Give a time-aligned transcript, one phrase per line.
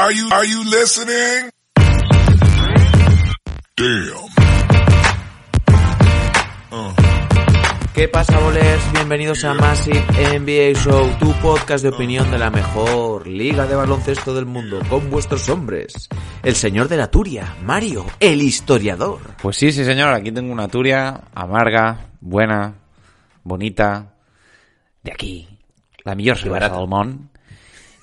[0.00, 1.50] Are you, are you listening?
[3.74, 4.28] Damn.
[7.96, 8.92] ¿Qué pasa, bolers?
[8.92, 10.00] Bienvenidos a Massive
[10.38, 15.10] NBA Show, tu podcast de opinión de la mejor liga de baloncesto del mundo, con
[15.10, 16.08] vuestros hombres.
[16.44, 19.18] El señor de la Turia, Mario, el historiador.
[19.42, 20.14] Pues sí, sí, señor.
[20.14, 22.72] Aquí tengo una Turia amarga, buena,
[23.42, 24.14] bonita,
[25.02, 25.48] de aquí,
[26.04, 27.30] la mejor cerveza del món.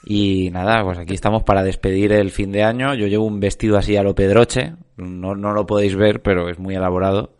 [0.06, 2.94] Y nada, pues aquí estamos para despedir el fin de año.
[2.94, 6.60] Yo llevo un vestido así a lo pedroche, no, no lo podéis ver, pero es
[6.60, 7.36] muy elaborado.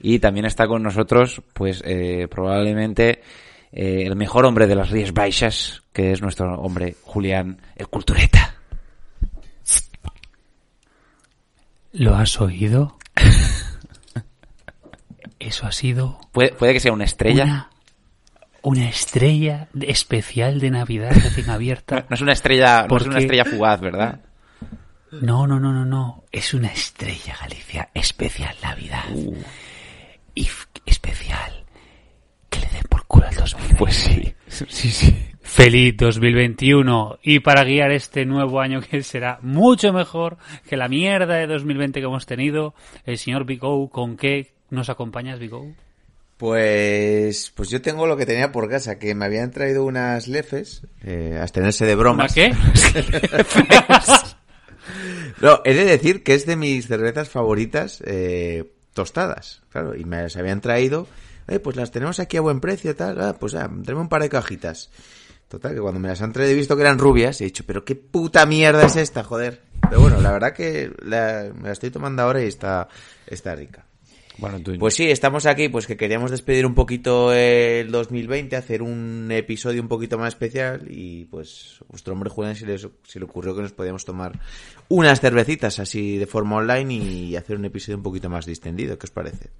[0.00, 3.22] Y también está con nosotros, pues eh, probablemente
[3.70, 8.56] eh, el mejor hombre de las Rías Baixas, que es nuestro hombre Julián, el cultureta.
[11.92, 12.96] ¿Lo has oído?
[15.38, 17.44] Eso ha sido Puede, puede que sea una estrella.
[17.44, 17.70] una,
[18.62, 22.06] una estrella de- especial de Navidad recién abierta.
[22.10, 24.20] No es una estrella, no es una Porque- estrella fugaz, ¿verdad?
[25.10, 26.24] No, no, no, no, no.
[26.30, 27.88] Es una estrella, Galicia.
[27.94, 29.04] Especial Navidad.
[30.34, 31.64] Y f- especial.
[32.50, 33.76] Que le den por culo al 2020.
[33.78, 35.16] Pues sí, sí, sí.
[35.40, 40.36] Feliz 2021 y para guiar este nuevo año que será mucho mejor
[40.68, 42.74] que la mierda de 2020 que hemos tenido,
[43.06, 45.74] el señor Bigou, ¿con qué nos acompañas, Bigou?
[46.38, 50.82] Pues, pues yo tengo lo que tenía por casa, que me habían traído unas lefes,
[51.02, 52.34] eh, abstenerse de bromas.
[52.36, 52.54] ¿Una qué?
[55.40, 60.22] No, he de decir que es de mis cervezas favoritas eh, tostadas, claro, y me
[60.22, 61.06] las habían traído,
[61.46, 64.22] eh, pues las tenemos aquí a buen precio, tal, ah, pues ah, tráeme un par
[64.22, 64.90] de cajitas.
[65.48, 67.84] Total, que cuando me las han traído he visto que eran rubias, he dicho, pero
[67.84, 69.60] qué puta mierda es esta, joder.
[69.88, 72.88] Pero bueno, la verdad que la- me la estoy tomando ahora y está,
[73.26, 73.84] está rica.
[74.38, 79.28] Bueno, Pues sí, estamos aquí, pues que queríamos despedir un poquito el 2020, hacer un
[79.32, 83.72] episodio un poquito más especial y pues vuestro hombre Julián se le ocurrió que nos
[83.72, 84.38] podíamos tomar
[84.88, 89.06] unas cervecitas así de forma online y hacer un episodio un poquito más distendido, ¿qué
[89.06, 89.50] os parece?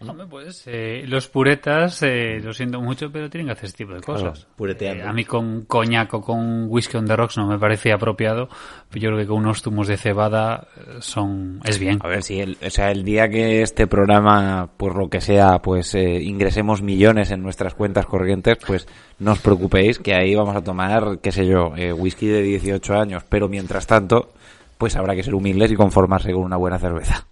[0.00, 3.94] Hombre, pues eh, los puretas, eh, lo siento mucho, pero tienen que hacer este tipo
[3.94, 4.46] de cosas.
[4.56, 4.72] Claro.
[4.78, 8.48] Eh, a mí con coñac o con whisky on the rocks no me parece apropiado,
[8.90, 11.98] pero yo creo que con unos zumos de cebada eh, son es bien.
[12.02, 15.60] A ver, si el, o sea, el día que este programa, por lo que sea,
[15.62, 18.86] pues eh, ingresemos millones en nuestras cuentas corrientes, pues
[19.18, 23.24] no os preocupéis que ahí vamos a tomar, qué sé yo, whisky de 18 años,
[23.28, 24.32] pero mientras tanto,
[24.76, 27.26] pues habrá que ser humildes y conformarse con una buena cerveza.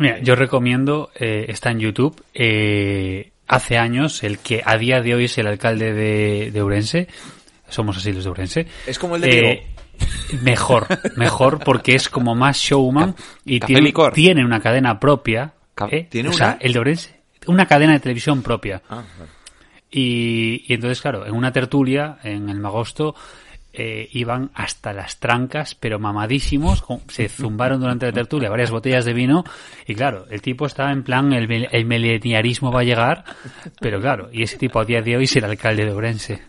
[0.00, 5.14] Mira, yo recomiendo, eh, está en YouTube, eh, hace años, el que a día de
[5.14, 7.06] hoy es el alcalde de, de Ourense,
[7.68, 8.66] somos así los de Ourense.
[8.86, 9.66] Es como el de Eh,
[10.42, 15.52] Mejor, mejor, porque es como más showman y tiene, tiene una cadena propia.
[15.90, 16.06] ¿eh?
[16.08, 16.58] ¿tiene o sea, una?
[16.62, 18.80] el de Ourense, una cadena de televisión propia.
[18.88, 19.02] Ah.
[19.90, 23.14] Y, y entonces, claro, en una tertulia, en el Magosto,
[23.72, 29.04] eh, iban hasta las trancas, pero mamadísimos, con- se zumbaron durante la tertulia varias botellas
[29.04, 29.44] de vino,
[29.86, 33.24] y claro, el tipo estaba en plan, el, el mileniarismo va a llegar,
[33.80, 36.42] pero claro, y ese tipo a día de hoy es el alcalde de Orense.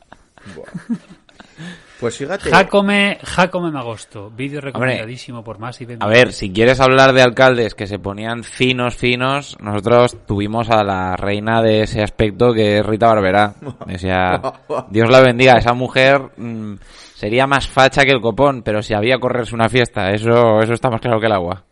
[1.99, 7.13] Pues fíjate, Jacome, Jacome Magosto, vídeo recomendadísimo por más y A ver, si quieres hablar
[7.13, 12.53] de alcaldes que se ponían finos, finos, nosotros tuvimos a la reina de ese aspecto
[12.53, 13.53] que es Rita Barberá.
[13.81, 14.41] O sea,
[14.89, 16.73] Dios la bendiga, esa mujer mm,
[17.21, 20.89] sería más facha que el copón, pero si había correrse una fiesta, eso, eso está
[20.89, 21.63] más claro que el agua.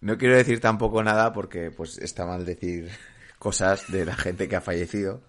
[0.00, 2.88] no quiero decir tampoco nada porque pues está mal decir
[3.38, 5.20] cosas de la gente que ha fallecido.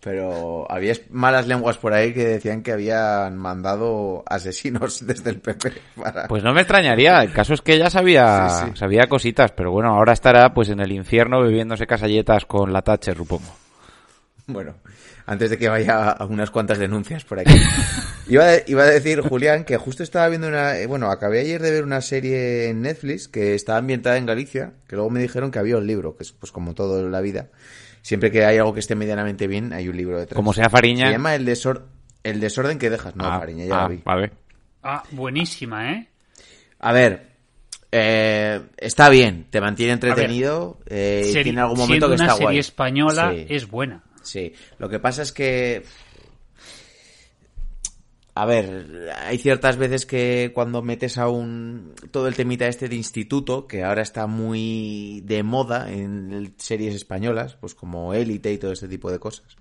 [0.00, 5.72] Pero había malas lenguas por ahí que decían que habían mandado asesinos desde el PP
[6.00, 6.28] para...
[6.28, 8.76] Pues no me extrañaría, el caso es que ella sabía, Sí, sí.
[8.76, 13.16] sabía cositas, pero bueno, ahora estará pues en el infierno bebiéndose casalletas con la Thatcher,
[13.16, 13.50] supongo.
[14.46, 14.74] Bueno,
[15.26, 17.54] antes de que vaya a unas cuantas denuncias por aquí.
[18.26, 20.78] Iba a, iba a decir, Julián, que justo estaba viendo una...
[20.78, 24.72] eh, Bueno, acabé ayer de ver una serie en Netflix que estaba ambientada en Galicia,
[24.88, 27.20] que luego me dijeron que había un libro, que es pues como todo en la
[27.20, 27.48] vida.
[28.00, 30.36] Siempre que hay algo que esté medianamente bien, hay un libro detrás.
[30.36, 31.06] Como sea Fariña.
[31.08, 31.82] Se llama El, desor-
[32.22, 33.14] el desorden que dejas.
[33.14, 34.00] No, Ah, Fariña, ya ah, la vi.
[34.02, 34.30] vale.
[34.82, 36.08] Ah, buenísima, ¿eh?
[36.80, 37.26] A ver,
[37.92, 42.34] eh, está bien, te mantiene entretenido, eh, y tiene algún momento siendo que una está
[42.36, 42.58] serie guay.
[42.58, 43.46] española Sí.
[43.50, 44.02] es buena.
[44.24, 45.84] Sí, lo que pasa es que...
[48.36, 51.94] A ver, hay ciertas veces que cuando metes a un...
[52.10, 57.54] todo el temita este de instituto, que ahora está muy de moda en series españolas,
[57.54, 59.56] pues como Élite y todo este tipo de cosas,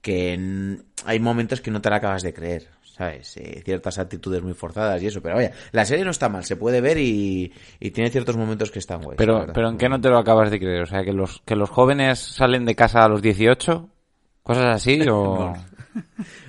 [0.00, 3.36] que hay momentos que no te la acabas de creer, ¿sabes?
[3.36, 6.54] Eh, ciertas actitudes muy forzadas y eso, pero vaya, la serie no está mal, se
[6.56, 9.16] puede ver y, y tiene ciertos momentos que están guays.
[9.16, 10.82] Pero, pero ¿en qué no te lo acabas de creer?
[10.82, 13.88] O sea, que los, que los jóvenes salen de casa a los 18,
[14.44, 15.52] cosas así, o...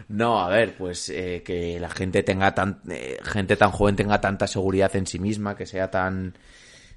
[0.07, 4.21] No, a ver, pues eh, que la gente tenga tan eh, gente tan joven tenga
[4.21, 6.35] tanta seguridad en sí misma, que sea tan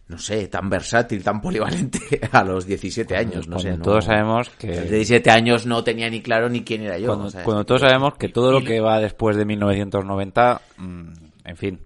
[0.08, 1.98] no sé, tan versátil, tan polivalente
[2.32, 3.76] a los 17 años, no sé.
[3.76, 6.98] no- todos sabemos A que los 17 años no tenía ni claro ni quién era
[6.98, 7.08] yo.
[7.08, 11.08] cuando, sea, cuando todos sabemos que todo lo que va después de 1990, mm,
[11.44, 11.80] en fin,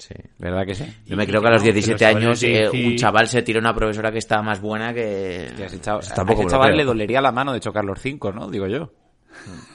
[0.00, 0.14] sí.
[0.38, 0.84] ¿verdad que sí?
[1.06, 3.42] Yo me creo que a los no, que 17 los años eh, un chaval se
[3.42, 5.52] tira una profesora que estaba más buena que...
[5.56, 6.76] Que a ese chaval, a tampoco ese chaval creo.
[6.78, 8.50] le dolería la mano de chocar los cinco, ¿no?
[8.50, 8.92] Digo yo.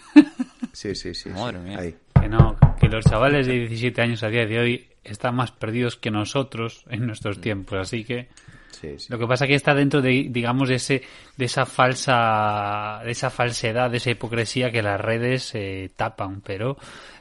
[0.74, 1.30] Sí, sí, sí.
[1.30, 1.64] Madre sí.
[1.64, 1.78] mía.
[1.80, 1.96] Ahí.
[2.22, 5.96] Que no, que los chavales de 17 años a día de hoy están más perdidos
[5.96, 8.28] que nosotros en nuestros tiempos, así que
[8.72, 9.08] Sí, sí.
[9.10, 11.02] lo que pasa que está dentro de digamos de ese
[11.38, 16.76] de esa falsa de esa falsedad, de esa hipocresía que las redes eh, tapan, pero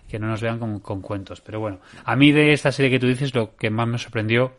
[0.08, 1.40] que no nos vean con, con cuentos.
[1.40, 4.52] Pero bueno, a mí de esta serie que tú dices lo que más me sorprendió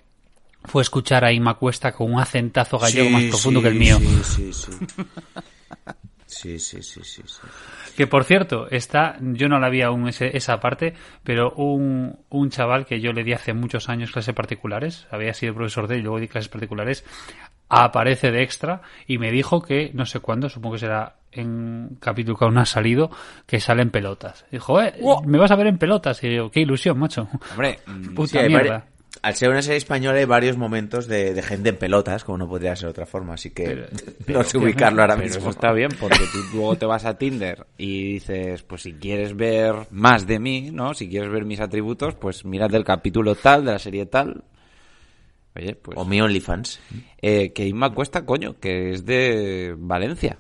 [0.66, 3.76] fue escuchar a Ima Cuesta con un acentazo gallego Sí, más profundo sí, que el
[3.76, 3.98] mío.
[4.00, 4.72] Sí, sí, sí.
[6.28, 7.42] Sí, sí, sí, sí, sí.
[7.96, 10.94] Que por cierto, está, yo no la vi aún ese- esa parte,
[11.24, 15.54] pero un, un chaval que yo le di hace muchos años clases particulares, había sido
[15.54, 17.06] profesor de él y luego di clases particulares,
[17.70, 22.38] aparece de extra y me dijo que, no sé cuándo, supongo que será en capítulo
[22.38, 23.10] que aún no ha salido,
[23.46, 24.46] que sale en pelotas.
[24.52, 24.94] Dijo, eh,
[25.26, 26.24] me vas a ver en pelotas.
[26.24, 27.28] Y yo, qué ilusión, macho.
[27.52, 28.86] Hombre, mm, Puta Sí, mierda.
[29.22, 32.48] Al ser una serie española hay varios momentos de, de gente en pelotas, como no
[32.50, 33.86] podría ser de otra forma, así que
[34.28, 35.40] no sé ubicarlo ahora pero mismo.
[35.40, 39.36] eso está bien porque tú luego te vas a Tinder y dices, pues si quieres
[39.36, 40.94] ver más de mí, ¿no?
[40.94, 44.44] Si quieres ver mis atributos, pues mírate el capítulo tal de la serie tal.
[45.56, 46.80] Oye, pues O mi OnlyFans.
[47.22, 50.38] eh, que Inma Cuesta, coño, que es de Valencia.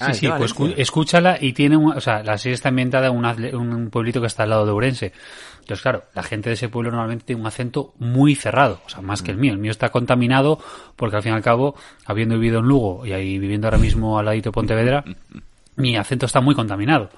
[0.00, 3.56] Ah, sí, sí, pues escúchala y tiene un, o sea, la serie está ambientada en
[3.56, 5.12] un, pueblito que está al lado de Ourense.
[5.60, 9.02] Entonces, claro, la gente de ese pueblo normalmente tiene un acento muy cerrado, o sea,
[9.02, 9.52] más que el mío.
[9.52, 10.58] El mío está contaminado
[10.96, 11.74] porque al fin y al cabo,
[12.06, 15.04] habiendo vivido en Lugo y ahí viviendo ahora mismo al ladito de Pontevedra,
[15.76, 17.10] mi acento está muy contaminado.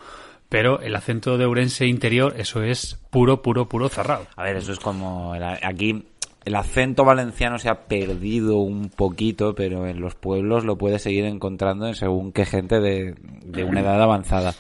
[0.49, 4.27] Pero el acento de Ourense interior, eso es puro, puro, puro cerrado.
[4.35, 6.07] A ver, eso es como el- aquí
[6.45, 11.25] el acento valenciano se ha perdido un poquito, pero en los pueblos lo puedes seguir
[11.25, 13.15] encontrando en según qué gente de,
[13.45, 14.55] de una edad avanzada.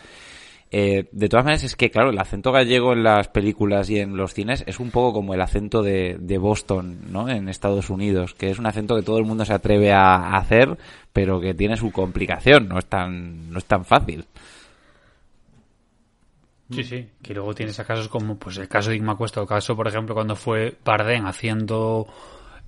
[0.73, 4.17] Eh, de todas maneras, es que, claro, el acento gallego en las películas y en
[4.17, 7.29] los cines es un poco como el acento de, de Boston, ¿no?
[7.29, 10.79] En Estados Unidos, que es un acento que todo el mundo se atreve a hacer,
[11.13, 14.27] pero que tiene su complicación, no es tan, no es tan fácil.
[16.71, 17.09] Sí, sí.
[17.23, 19.77] Que luego tienes a casos como pues el caso de Igma Cuesta, o el caso,
[19.77, 22.07] por ejemplo, cuando fue Bardem haciendo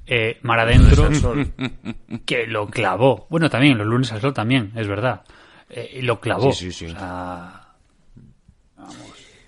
[0.07, 1.09] eh, Mar Adentro,
[2.27, 3.27] que lo clavó.
[3.31, 5.23] Bueno, también, los lunes al sol también, es verdad.
[5.71, 6.53] Eh, y lo clavó.
[6.53, 6.87] Sí, sí, sí.
[6.87, 7.69] O sea,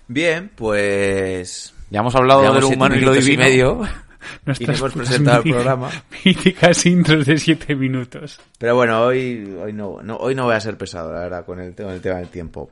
[0.07, 1.73] Bien, pues...
[1.89, 3.43] Ya hemos hablado de lo siete humano y lo divino.
[3.43, 3.81] medio.
[4.45, 5.89] nuestras hemos presentado el programa.
[6.23, 8.39] Míticas intros de siete minutos.
[8.57, 11.59] Pero bueno, hoy, hoy, no, no, hoy no voy a ser pesado, la verdad, con
[11.59, 12.71] el, con el tema del tiempo.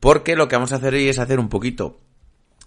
[0.00, 1.98] Porque lo que vamos a hacer hoy es hacer un poquito,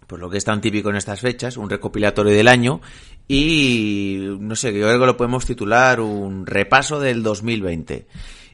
[0.08, 2.82] pues lo que es tan típico en estas fechas, un recopilatorio del año
[3.28, 8.08] y, no sé, yo creo que lo podemos titular un repaso del 2020.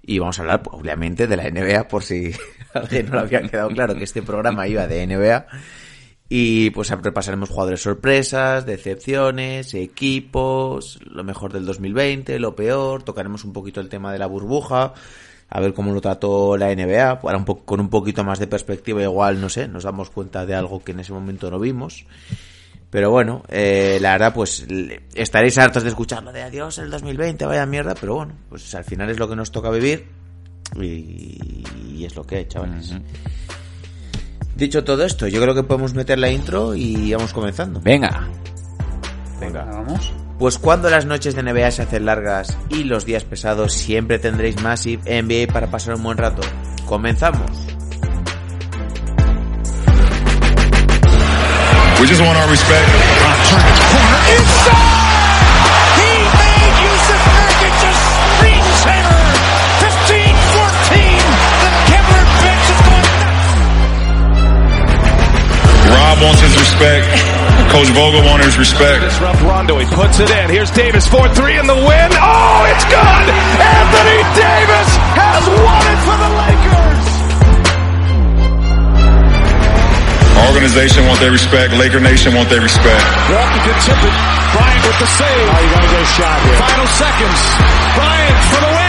[0.04, 2.32] Y vamos a hablar, pues, obviamente, de la NBA, por si
[2.74, 5.48] alguien no le había quedado claro que este programa iba de NBA.
[6.30, 13.54] Y pues repasaremos jugadores sorpresas, decepciones, equipos, lo mejor del 2020, lo peor, tocaremos un
[13.54, 14.94] poquito el tema de la burbuja,
[15.50, 18.48] a ver cómo lo trató la NBA, ahora un po- con un poquito más de
[18.48, 22.06] perspectiva igual, no sé, nos damos cuenta de algo que en ese momento no vimos.
[22.90, 24.66] Pero bueno, eh, la verdad, pues
[25.14, 29.10] estaréis hartos de escucharlo de adiós el 2020, vaya mierda, pero bueno, pues al final
[29.10, 30.08] es lo que nos toca vivir
[30.82, 32.94] y, y es lo que hay, chavales.
[34.56, 37.80] Dicho todo esto, yo creo que podemos meter la intro y vamos comenzando.
[37.82, 38.28] Venga.
[39.40, 39.66] Venga.
[39.66, 40.12] Vamos.
[40.40, 44.62] Pues cuando las noches de NBA se hacen largas y los días pesados, siempre tendréis
[44.62, 46.44] Massive NBA para pasar un buen rato.
[46.86, 47.50] ¡Comenzamos!
[52.00, 52.88] We just want our respect.
[55.98, 57.92] He made Yusuf Nurkic a
[58.38, 59.18] screensaver.
[59.82, 60.94] 15-14.
[61.64, 63.50] The Kevlar bench is going nuts.
[65.90, 67.37] Rob wants his respect.
[67.70, 69.04] Coach Vogel wants his respect.
[69.04, 69.78] Disrupt Rondo.
[69.80, 70.50] He puts it in.
[70.50, 72.10] Here's Davis 4-3 in the win.
[72.18, 73.26] Oh, it's good!
[73.60, 77.06] Anthony Davis has won it for the Lakers!
[80.38, 81.74] Our organization want their respect.
[81.74, 83.04] Laker Nation want their respect.
[83.30, 84.16] Walton can tip it.
[84.54, 85.50] Bryant with the save.
[85.50, 86.58] Oh, you gotta get a shot here.
[86.62, 87.40] Final seconds.
[87.98, 88.87] Bryant for the win.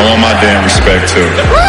[0.00, 1.59] I want my damn respect too.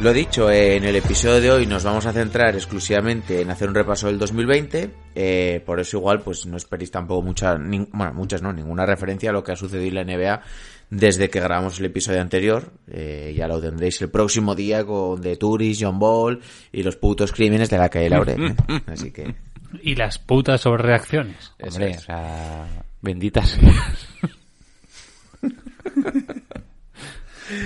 [0.00, 3.68] Lo dicho, eh, en el episodio de hoy nos vamos a centrar exclusivamente en hacer
[3.68, 4.90] un repaso del 2020.
[5.14, 9.32] eh, por eso igual, pues no esperéis tampoco muchas, bueno, muchas no, ninguna referencia a
[9.32, 10.42] lo que ha sucedido en la NBA
[10.90, 12.72] desde que grabamos el episodio anterior.
[12.90, 16.40] Eh, ya lo tendréis el próximo día con The Turis, John Ball
[16.72, 18.42] y los putos crímenes de la calle Laurel.
[18.42, 18.54] ¿eh?
[18.86, 19.34] Así que...
[19.82, 21.52] Y las putas sobre reacciones.
[21.62, 22.66] Hombre, o sea,
[23.00, 23.56] benditas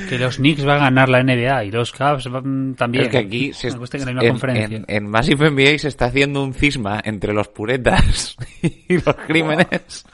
[0.08, 3.04] Que los Knicks van a ganar la NBA y los Cavs van también.
[3.04, 4.76] Es que aquí se- Me gusta que en, conferencia.
[4.78, 10.04] en, en Massive NBA se está haciendo un cisma entre los puretas y los crímenes.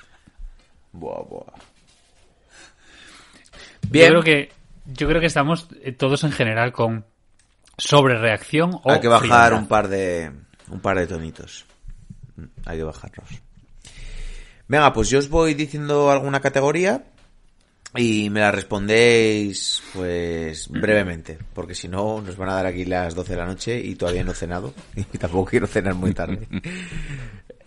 [0.93, 1.45] Buah, buah.
[3.91, 4.53] Yo creo que
[4.87, 7.05] yo creo que estamos eh, todos en general con
[7.79, 9.59] sobrereacción o Hay que bajar frialdad.
[9.59, 10.31] un par de
[10.69, 11.65] un par de tonitos.
[12.37, 13.29] Mm, Hay que bajarlos.
[14.69, 17.05] Venga, pues yo os voy diciendo alguna categoría
[17.97, 23.15] y me la respondéis pues brevemente, porque si no nos van a dar aquí las
[23.15, 26.47] 12 de la noche y todavía no he cenado y tampoco quiero cenar muy tarde.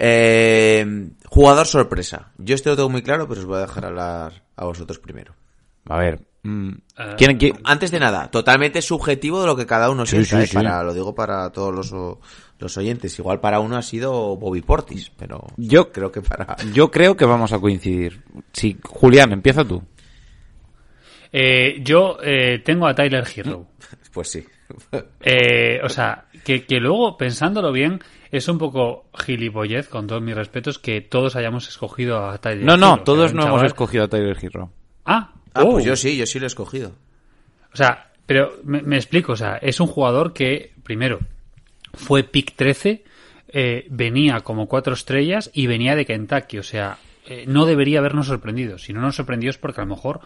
[0.06, 2.32] Eh, jugador sorpresa.
[2.38, 5.34] Yo este lo tengo muy claro, pero os voy a dejar hablar a vosotros primero.
[5.88, 9.90] A ver, mm, Eh, ¿quién, quién- Antes de nada, totalmente subjetivo de lo que cada
[9.92, 10.48] uno Sí, sienta, sí, ¿eh?
[10.48, 10.56] sí.
[10.56, 12.20] Para, lo digo para todos los, o-
[12.60, 13.18] los oyentes.
[13.20, 16.58] Igual para uno ha sido Bobby Portis, pero Yo- creo que para...
[16.74, 18.24] Yo creo que vamos a coincidir.
[18.52, 19.84] Sí, Julián, empieza tú.
[21.34, 23.68] Eh, yo eh, tengo a Tyler Hero.
[24.14, 24.46] Pues sí.
[25.22, 28.00] Eh, o sea, que, que luego, pensándolo bien,
[28.32, 32.78] es un poco gilipollez, con todos mis respetos, que todos hayamos escogido a Tyler No,
[32.78, 34.72] no, Hero, todos no hemos escogido a Tyler Hero.
[35.06, 35.72] Ah, Ah, oh.
[35.72, 36.96] pues yo sí, yo sí lo he escogido.
[37.74, 41.20] O sea, pero me, me explico, o sea, es un jugador que, primero,
[41.94, 43.04] fue pick 13,
[43.50, 46.98] eh, venía como cuatro estrellas y venía de Kentucky, o sea,
[47.28, 48.78] eh, no debería habernos sorprendido.
[48.78, 50.22] Si no nos sorprendió es porque a lo mejor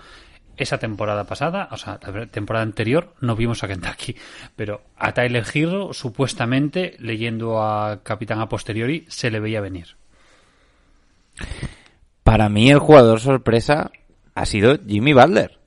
[0.57, 4.15] esa temporada pasada, o sea, la temporada anterior, no vimos a Kentucky.
[4.55, 9.95] Pero a Tyler Hero, supuestamente, leyendo a Capitán a posteriori, se le veía venir.
[12.23, 13.91] Para mí el jugador sorpresa
[14.35, 15.59] ha sido Jimmy Butler.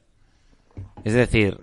[1.04, 1.58] Es decir,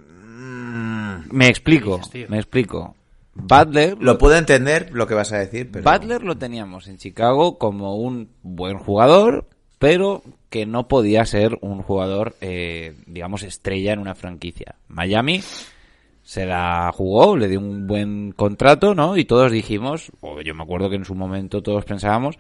[1.32, 2.96] me explico, dices, me explico.
[3.36, 5.90] Butler Lo puedo entender lo que vas a decir, pero...
[5.90, 9.48] Butler lo teníamos en Chicago como un buen jugador,
[9.80, 14.76] pero que no podía ser un jugador, eh, digamos, estrella en una franquicia.
[14.88, 15.42] Miami
[16.24, 19.18] se la jugó, le dio un buen contrato, ¿no?
[19.18, 22.38] Y todos dijimos, o yo me acuerdo que en su momento todos pensábamos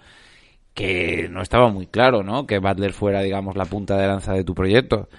[0.73, 2.45] que no estaba muy claro, ¿no?
[2.45, 5.09] Que Butler fuera, digamos, la punta de lanza de tu proyecto.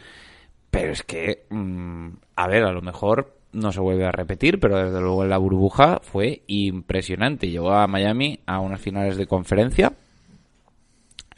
[0.71, 4.77] Pero es que, mm, a ver, a lo mejor no se vuelve a repetir, pero
[4.85, 7.49] desde luego en la burbuja fue impresionante.
[7.49, 9.95] Llegó a Miami a unas finales de conferencia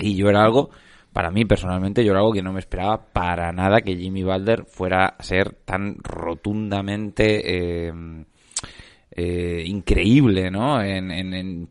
[0.00, 0.71] y yo era algo,
[1.12, 4.64] para mí personalmente, yo era algo que no me esperaba para nada que Jimmy Butler
[4.64, 7.92] fuera a ser tan rotundamente eh,
[9.12, 10.78] eh, increíble, ¿no?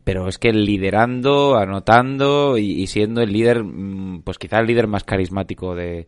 [0.04, 5.04] Pero es que liderando, anotando y, siendo el líder, mm, pues quizá el líder más
[5.04, 6.06] carismático de,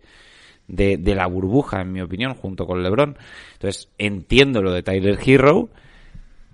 [0.69, 3.17] de, de la burbuja, en mi opinión, junto con LeBron.
[3.55, 5.71] Entonces, entiendo lo de Tyler Hero,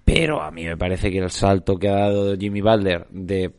[0.04, 3.52] pero a mí me parece que el salto que ha dado Jimmy Butler de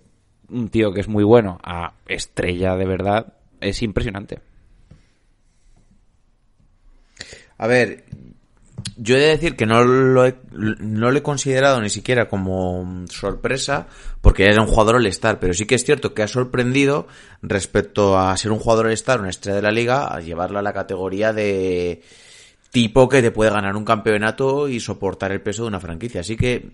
[0.52, 4.40] un tío que es muy bueno a estrella de verdad es impresionante.
[7.58, 8.06] A ver,
[8.96, 13.88] yo he de decir que no lo he, considerado ni siquiera como sorpresa,
[14.22, 17.08] porque era un jugador all-star, pero sí que es cierto que ha sorprendido
[17.42, 20.74] respecto a ser un jugador all-star, una estrella de la liga, a llevarlo a la
[20.74, 22.02] categoría de
[22.72, 26.22] tipo que te puede ganar un campeonato y soportar el peso de una franquicia.
[26.22, 26.70] Así que,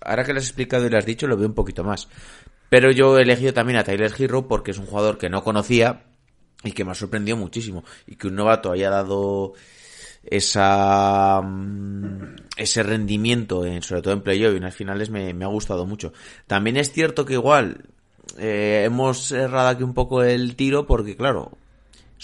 [0.00, 2.08] ahora que lo has explicado y lo has dicho, lo veo un poquito más.
[2.74, 6.06] Pero yo he elegido también a Tyler Hero porque es un jugador que no conocía
[6.64, 7.84] y que me ha sorprendido muchísimo.
[8.04, 9.52] Y que un novato haya dado
[10.24, 15.46] esa mm, ese rendimiento, en, sobre todo en playoff y en las finales, me, ha
[15.46, 16.12] gustado mucho.
[16.48, 17.90] También es cierto que igual
[18.38, 21.56] eh, hemos errado aquí un poco el tiro porque, claro,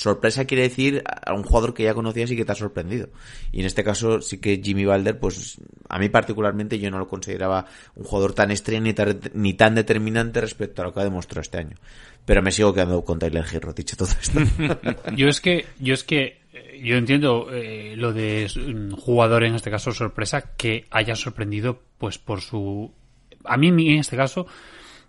[0.00, 3.10] sorpresa quiere decir a un jugador que ya conocías y que te ha sorprendido.
[3.52, 7.06] Y en este caso sí que Jimmy Balder, pues a mí particularmente yo no lo
[7.06, 7.66] consideraba
[7.96, 11.42] un jugador tan estrella ni tan, ni tan determinante respecto a lo que ha demostrado
[11.42, 11.76] este año.
[12.24, 14.40] Pero me sigo quedando con Tyler Hero, dicho todo esto.
[15.16, 19.54] Yo es que, yo es que, eh, yo entiendo eh, lo de mm, jugador en
[19.54, 22.90] este caso sorpresa que haya sorprendido, pues por su,
[23.44, 24.46] a mí en este caso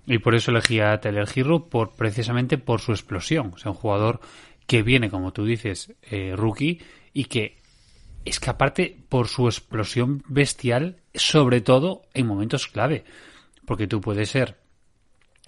[0.06, 3.78] y por eso elegí a Tyler Hero por precisamente por su explosión, o sea un
[3.78, 4.20] jugador
[4.68, 6.80] que viene como tú dices eh, rookie
[7.14, 7.58] y que
[8.26, 13.04] es que aparte por su explosión bestial, sobre todo en momentos clave,
[13.66, 14.58] porque tú puedes ser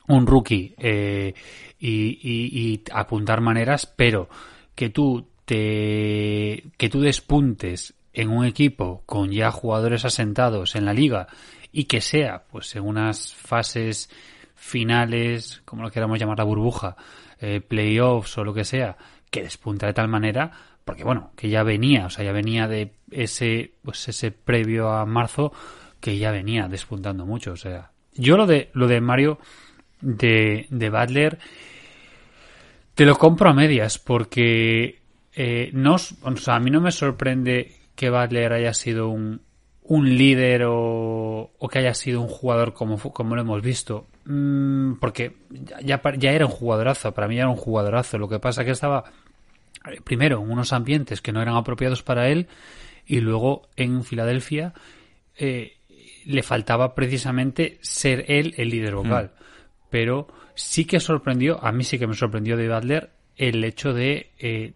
[0.07, 1.33] un rookie eh,
[1.79, 4.27] y, y- y apuntar maneras, pero
[4.75, 10.93] que tú te que tú despuntes en un equipo con ya jugadores asentados en la
[10.93, 11.27] liga
[11.71, 14.09] y que sea, pues en unas fases
[14.55, 16.95] finales, como lo queramos llamar la burbuja,
[17.43, 18.95] eh, playoffs o lo que sea,
[19.29, 20.51] que despunta de tal manera,
[20.85, 25.05] porque bueno, que ya venía, o sea, ya venía de ese, pues ese previo a
[25.05, 25.51] marzo,
[25.99, 29.39] que ya venía despuntando mucho, o sea, yo lo de, lo de Mario,
[29.99, 31.37] de, de Butler,
[32.95, 35.01] te lo compro a medias, porque
[35.33, 39.41] eh, no, o sea, a mí no me sorprende que Butler haya sido un,
[39.85, 44.07] un líder o, o, que haya sido un jugador como, como lo hemos visto.
[44.25, 45.35] Mm, porque
[45.83, 48.17] ya, ya era un jugadorazo, para mí ya era un jugadorazo.
[48.17, 49.03] Lo que pasa es que estaba
[49.85, 52.47] eh, primero en unos ambientes que no eran apropiados para él
[53.05, 54.73] y luego en Filadelfia
[55.37, 55.77] eh,
[56.25, 59.31] le faltaba precisamente ser él el líder vocal.
[59.33, 59.43] Mm.
[59.89, 64.31] Pero sí que sorprendió, a mí sí que me sorprendió de Butler el hecho de
[64.39, 64.73] eh,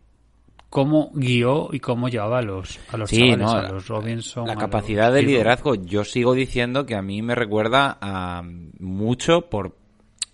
[0.70, 4.48] cómo guió y cómo llevaba a los, a los sí, chavales, no, a los Robinson.
[4.48, 8.44] La capacidad los de liderazgo, yo sigo diciendo que a mí me recuerda a
[8.80, 9.78] mucho por,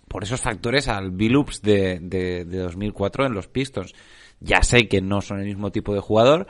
[0.08, 3.94] por esos factores al Billups de, de, de 2004 en los Pistons.
[4.40, 6.46] Ya sé que no son el mismo tipo de jugador,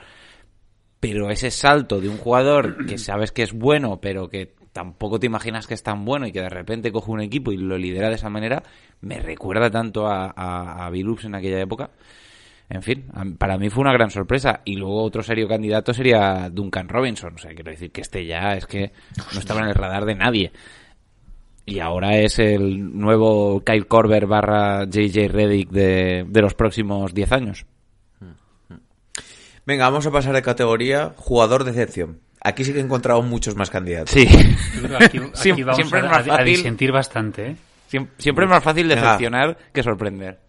[0.99, 5.27] pero ese salto de un jugador que sabes que es bueno, pero que tampoco te
[5.27, 8.09] imaginas que es tan bueno y que de repente coge un equipo y lo lidera
[8.09, 8.61] de esa manera,
[8.99, 11.91] me recuerda tanto a, a, a Billups en aquella época.
[12.69, 13.05] En fin,
[13.37, 14.61] para mí fue una gran sorpresa.
[14.65, 17.35] Y luego otro serio candidato sería Duncan Robinson.
[17.35, 18.91] O sea, quiero decir que este ya es que
[19.33, 20.51] no estaba en el radar de nadie.
[21.67, 27.31] Y ahora es el nuevo Kyle Korver barra JJ Reddick de, de los próximos 10
[27.31, 27.65] años.
[29.65, 32.19] Venga, vamos a pasar de categoría jugador de excepción.
[32.41, 34.11] Aquí sí que he encontrado muchos más candidatos.
[34.11, 34.27] Sí.
[34.99, 36.45] Aquí, aquí siempre, vamos siempre a, es más a, a fácil.
[36.55, 37.55] disentir bastante, ¿eh?
[37.87, 39.01] Siempre, siempre es más fácil Venga.
[39.01, 40.39] decepcionar que sorprender.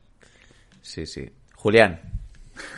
[0.83, 1.31] Sí, sí.
[1.55, 2.01] Julián.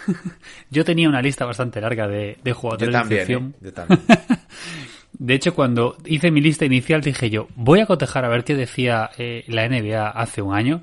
[0.70, 3.54] Yo tenía una lista bastante larga de, de Yo jugadores de excepción.
[3.56, 3.64] ¿eh?
[3.64, 4.00] Yo también.
[5.18, 8.54] De hecho, cuando hice mi lista inicial dije yo, voy a cotejar a ver qué
[8.54, 10.82] decía eh, la NBA hace un año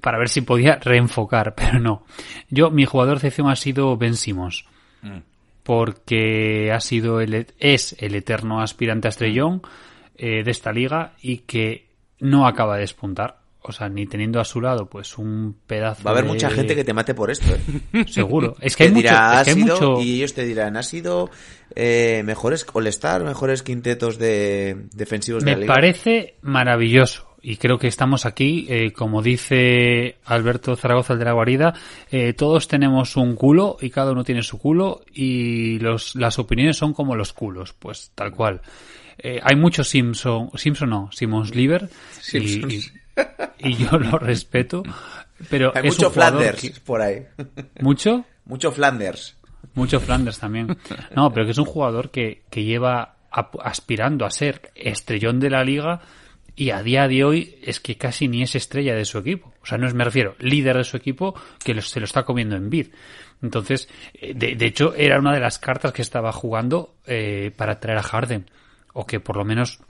[0.00, 2.04] para ver si podía reenfocar, pero no.
[2.48, 4.64] Yo, mi jugador de excepción ha sido Ben Simmons.
[5.62, 9.62] Porque ha sido el, es el eterno aspirante a estrellón
[10.16, 11.88] eh, de esta liga y que
[12.20, 13.38] no acaba de despuntar.
[13.68, 16.50] O sea, ni teniendo a su lado, pues un pedazo Va a haber de- mucha
[16.50, 17.46] gente que te mate por esto.
[17.92, 18.04] ¿eh?
[18.08, 18.56] Seguro.
[18.60, 20.76] Es que hay mucho, dirá, es que ha hay sido, mucho- y ellos te dirán,
[20.76, 21.30] ha sido
[21.74, 25.74] eh, mejores All-Star, mejores quintetos de defensivos de la Me liga.
[25.74, 27.26] parece maravilloso.
[27.42, 31.74] Y creo que estamos aquí, eh, como dice Alberto Zaragoza, el de la guarida,
[32.10, 36.76] eh, todos tenemos un culo y cada uno tiene su culo y los, las opiniones
[36.76, 38.62] son como los culos, pues tal cual.
[39.18, 41.88] Eh, hay mucho Simpson, Simpson no, Simons Liver
[42.32, 42.38] y,
[42.74, 42.80] y,
[43.58, 44.82] y yo lo respeto,
[45.50, 47.26] pero Hay es mucho Flanders que- por ahí.
[47.80, 49.36] mucho mucho Flanders.
[49.74, 50.76] mucho Flanders también.
[51.14, 53.16] No, pero que es un jugador que, que lleva
[53.62, 56.00] aspirando a ser estrellón de la liga
[56.54, 59.52] y a día de hoy es que casi ni es estrella de su equipo.
[59.62, 62.22] O sea, no es, me refiero, líder de su equipo que lo- se lo está
[62.24, 62.88] comiendo en bid.
[63.42, 67.78] Entonces, eh, de, de hecho, era una de las cartas que estaba jugando eh, para
[67.78, 68.48] traer a Harden.
[68.94, 69.80] O que por lo menos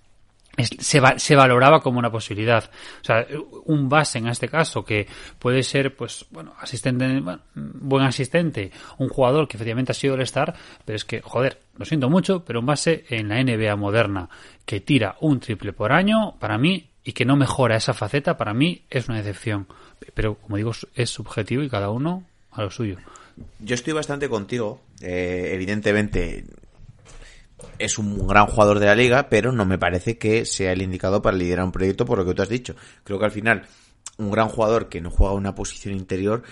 [0.65, 2.71] se, se valoraba como una posibilidad.
[3.03, 3.27] O sea,
[3.65, 5.07] un base en este caso que
[5.39, 7.23] puede ser, pues, bueno, asistente,
[7.55, 11.85] buen asistente, un jugador que efectivamente ha sido el star, pero es que, joder, lo
[11.85, 14.29] siento mucho, pero un base en la NBA moderna
[14.65, 18.53] que tira un triple por año, para mí, y que no mejora esa faceta, para
[18.53, 19.69] mí es una decepción.
[20.15, 22.97] Pero, como digo, es subjetivo y cada uno a lo suyo.
[23.61, 24.81] Yo estoy bastante contigo.
[25.01, 26.45] Eh, evidentemente
[27.79, 31.23] es un gran jugador de la liga, pero no me parece que sea el indicado
[31.23, 32.75] para liderar un proyecto por lo que tú has dicho.
[33.05, 33.63] Creo que al final
[34.19, 36.43] un gran jugador que no juega una posición interior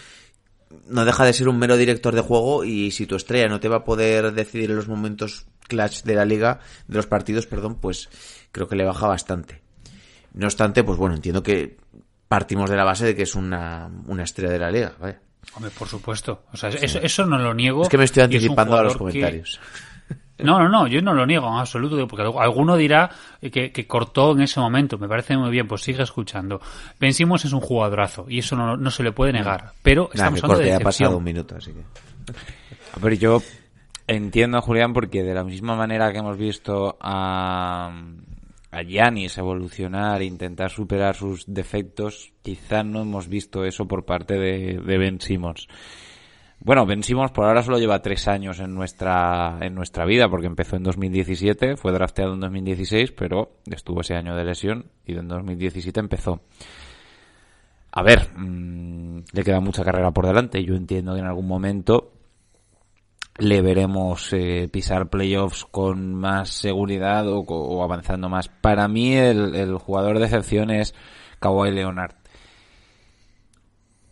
[0.88, 3.69] no deja de ser un mero director de juego y si tu estrella no te
[3.69, 7.77] va a poder decidir en los momentos clutch de la liga, de los partidos, perdón,
[7.77, 8.09] pues
[8.51, 9.62] creo que le baja bastante.
[10.33, 11.77] No obstante, pues bueno, entiendo que
[12.27, 14.95] partimos de la base de que es una, una estrella de la liga.
[14.99, 15.21] vaya.
[15.55, 16.43] Hombre, por supuesto.
[16.53, 17.83] O sea, eso, eso no lo niego.
[17.85, 19.61] Es que me estoy es anticipando a los que- comentarios.
[20.38, 24.33] No, no, no, yo no lo niego en absoluto, porque alguno dirá que, que cortó
[24.33, 26.61] en ese momento, me parece muy bien, pues sigue escuchando.
[26.99, 30.42] Ben Simmons es un jugadorazo y eso no, no se le puede negar, pero estamos
[30.42, 31.83] hablando corte, de ha pasado un minuto, así que...
[32.94, 33.42] A ver, yo
[34.07, 37.92] entiendo a Julián porque de la misma manera que hemos visto a
[38.75, 44.35] a Giannis evolucionar e intentar superar sus defectos, quizá no hemos visto eso por parte
[44.35, 45.68] de, de Ben Simmons.
[46.64, 47.03] Bueno, Ben
[47.35, 51.77] por ahora solo lleva tres años en nuestra, en nuestra vida, porque empezó en 2017,
[51.77, 56.40] fue drafteado en 2016, pero estuvo ese año de lesión y en 2017 empezó.
[57.92, 60.64] A ver, mmm, le queda mucha carrera por delante.
[60.64, 62.12] Yo entiendo que en algún momento
[63.37, 68.48] le veremos eh, pisar playoffs con más seguridad o, o avanzando más.
[68.48, 70.94] Para mí el, el jugador de excepción es
[71.40, 72.14] Kawhi Leonard.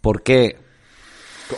[0.03, 0.59] ¿Por qué?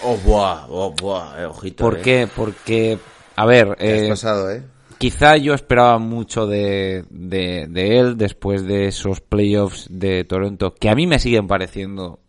[0.03, 1.85] Oh, buah, oh, buah, eh, ojito.
[1.85, 2.03] ¿Por eh.
[2.03, 2.29] qué?
[2.35, 2.99] Porque,
[3.37, 4.63] a ver, eh, pasado, ¿eh?
[4.99, 10.89] quizá yo esperaba mucho de, de, de él después de esos playoffs de Toronto, que
[10.89, 12.21] a mí me siguen pareciendo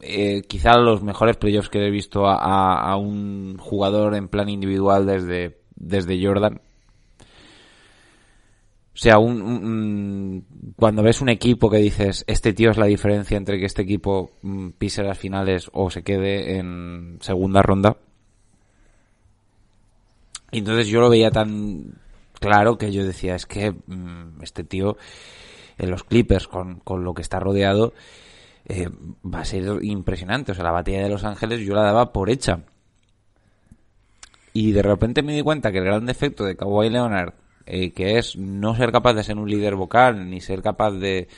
[0.00, 4.48] eh, quizá los mejores playoffs que he visto a, a- a un jugador en plan
[4.48, 6.60] individual desde, desde Jordan.
[8.94, 13.36] O sea, un, un- cuando ves un equipo que dices, este tío es la diferencia
[13.36, 17.96] entre que este equipo mm, pise las finales o se quede en segunda ronda.
[20.52, 21.94] Entonces yo lo veía tan
[22.38, 24.96] claro que yo decía, es que mm, este tío
[25.78, 27.92] en los Clippers con, con lo que está rodeado
[28.66, 28.88] eh,
[29.24, 30.52] va a ser impresionante.
[30.52, 32.60] O sea, la batalla de Los Ángeles yo la daba por hecha.
[34.52, 37.34] Y de repente me di cuenta que el gran defecto de Kawhi Leonard,
[37.66, 41.28] eh, que es no ser capaz de ser un líder vocal, ni ser capaz de,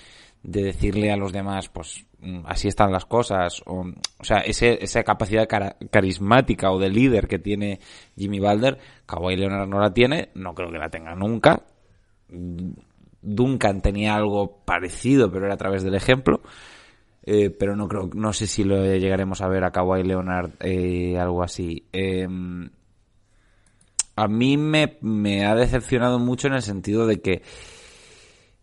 [0.43, 3.85] de decirle a los demás, pues mm, así están las cosas, o,
[4.19, 7.81] o sea, ese, esa capacidad cara- carismática o de líder que tiene
[8.17, 11.63] Jimmy Balder, Kawhi Leonard no la tiene, no creo que la tenga nunca.
[13.23, 16.41] Duncan tenía algo parecido, pero era a través del ejemplo.
[17.29, 21.19] Eh, pero no creo, no sé si lo llegaremos a ver a Kawhi Leonard eh,
[21.19, 21.85] algo así.
[21.93, 22.29] Eh,
[24.17, 27.43] a mí me, me ha decepcionado mucho en el sentido de que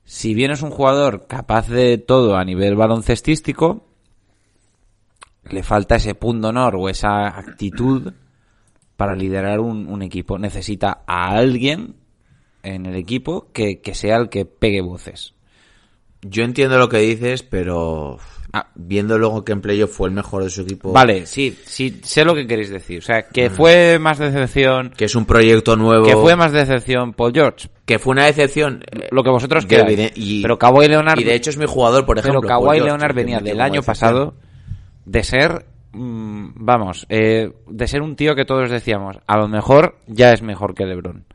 [0.03, 3.85] si bien es un jugador capaz de todo a nivel baloncestístico,
[5.49, 8.13] le falta ese punto honor o esa actitud
[8.97, 10.39] para liderar un, un equipo.
[10.39, 11.95] Necesita a alguien
[12.63, 15.35] en el equipo que, que sea el que pegue voces.
[16.21, 18.17] Yo entiendo lo que dices, pero
[18.55, 18.67] Ah.
[18.75, 22.23] viendo luego que en playoff fue el mejor de su equipo, Vale, sí, sí, sé
[22.23, 22.99] lo que queréis decir.
[22.99, 27.13] O sea, que fue más decepción, que es un proyecto nuevo, que fue más decepción
[27.13, 27.69] Paul George.
[27.85, 28.83] que fue una decepción.
[28.91, 30.11] eh, Lo que vosotros de queráis.
[30.15, 32.41] y- pero Kawhi Leonard, Y de hecho es mi jugador, por ejemplo.
[32.41, 34.35] pero Kawhi Leonard venía del año pasado
[35.05, 39.97] de ser, mm, vamos, eh, de ser un tío que todos decíamos, a lo mejor
[40.05, 41.25] ya es mejor que LeBron.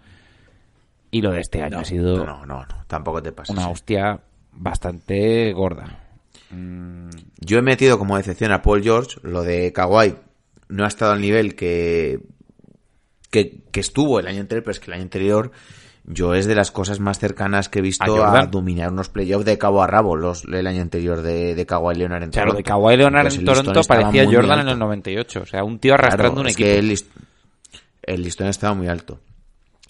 [1.10, 3.56] Y lo de este año No, ha sido no, no, no, tampoco te pases.
[3.56, 3.72] una eh.
[3.72, 4.20] hostia
[4.52, 6.04] bastante gorda.
[6.50, 10.14] Yo he metido como decepción a Paul George, lo de Kawhi
[10.68, 12.20] no ha estado al nivel que,
[13.30, 15.50] que, que estuvo el año anterior, pero es que el año anterior
[16.10, 19.58] yo es de las cosas más cercanas que he visto ¿A dominar unos playoffs de
[19.58, 22.54] cabo a rabo los, el año anterior de, de Kawhi Leonard en O sea, lo
[22.54, 22.68] de Toronto.
[22.82, 25.40] Kawhi Leonard Entonces, en Toronto parecía Jordan en el 98.
[25.42, 26.66] O sea, un tío arrastrando Claro, un es equipo.
[26.66, 27.10] que el, list-
[28.04, 29.20] el listón estaba muy alto.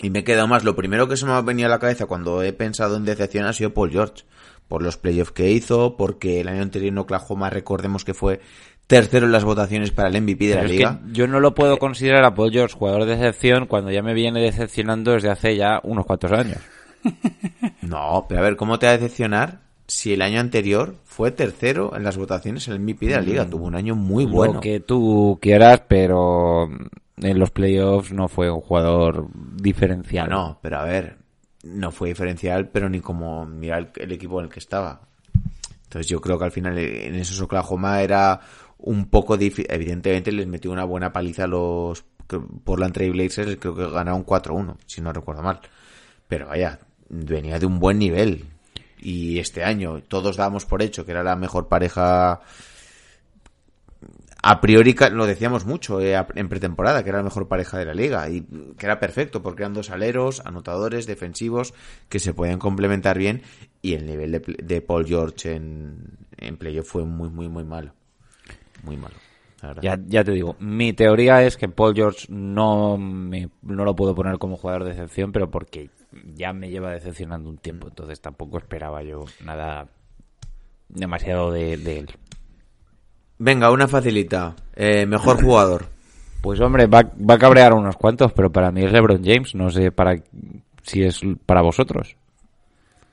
[0.03, 0.65] Y me he quedado más.
[0.65, 3.47] Lo primero que se me ha venido a la cabeza cuando he pensado en decepción
[3.47, 4.25] ha sido Paul George.
[4.69, 8.41] Por los playoffs que hizo, porque el año anterior en Oklahoma recordemos que fue
[8.87, 11.01] tercero en las votaciones para el MVP de Pero la liga.
[11.13, 14.41] yo no lo puedo considerar a Paul George jugador de decepción cuando ya me viene
[14.41, 16.59] decepcionando desde hace ya unos cuantos años.
[17.83, 21.97] No, pero a ver, ¿cómo te va a decepcionar si el año anterior fue tercero
[21.97, 23.47] en las votaciones en el MVP de la liga?
[23.49, 24.55] Tuvo un año muy bueno.
[24.55, 26.69] Lo que tú quieras, pero
[27.17, 30.29] en los playoffs no fue un jugador diferencial.
[30.29, 31.18] No, pero a ver,
[31.75, 35.01] no fue diferencial, pero ni como mira el, equipo en el que estaba.
[35.85, 38.41] Entonces yo creo que al final eh, en esos Oklahoma era
[38.79, 39.67] un poco difícil.
[39.71, 42.05] Evidentemente les metió una buena paliza a los
[42.65, 45.61] Portland Trail Blazers, creo que ganaron 4-1, si no recuerdo mal.
[46.27, 46.79] Pero vaya,
[47.09, 48.45] venía de un buen nivel.
[49.01, 52.41] Y este año todos dábamos por hecho que era la mejor pareja
[54.43, 57.95] a priori lo decíamos mucho eh, en pretemporada, que era la mejor pareja de la
[57.95, 58.43] liga y
[58.77, 61.75] que era perfecto porque eran dos aleros, anotadores, defensivos
[62.09, 63.43] que se podían complementar bien
[63.83, 67.93] y el nivel de, Paul George en, en playoff fue muy, muy, muy malo.
[68.85, 69.17] Muy malo.
[69.83, 74.15] Ya, ya te digo, mi teoría es que Paul George no, me, no lo puedo
[74.15, 75.91] poner como jugador de decepción, pero porque
[76.35, 79.89] ya me lleva decepcionando un tiempo, entonces tampoco esperaba yo nada
[80.89, 82.11] demasiado de, de él.
[83.39, 84.55] Venga, una facilita.
[84.75, 85.87] Eh, mejor jugador.
[86.41, 89.71] Pues hombre, va, va a cabrear unos cuantos, pero para mí es LeBron James, no
[89.71, 90.17] sé para
[90.83, 92.17] si es para vosotros.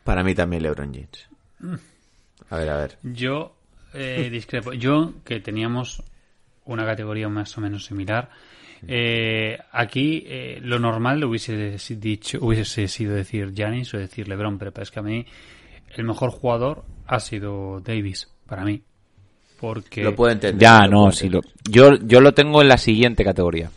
[0.03, 1.29] Para mí también LeBron James.
[2.49, 2.97] A ver, a ver.
[3.01, 3.55] Yo
[3.93, 4.73] eh, discrepo.
[4.73, 6.03] Yo, que teníamos
[6.65, 8.29] una categoría más o menos similar,
[8.87, 14.57] eh, aquí eh, lo normal lo hubiese dicho, hubiese sido decir Giannis o decir LeBron,
[14.57, 15.25] pero es que a mí
[15.95, 18.83] el mejor jugador ha sido Davis, para mí.
[19.59, 20.61] Porque Lo puedo entender.
[20.61, 23.69] Ya, no, si lo, yo, yo lo tengo en la siguiente categoría.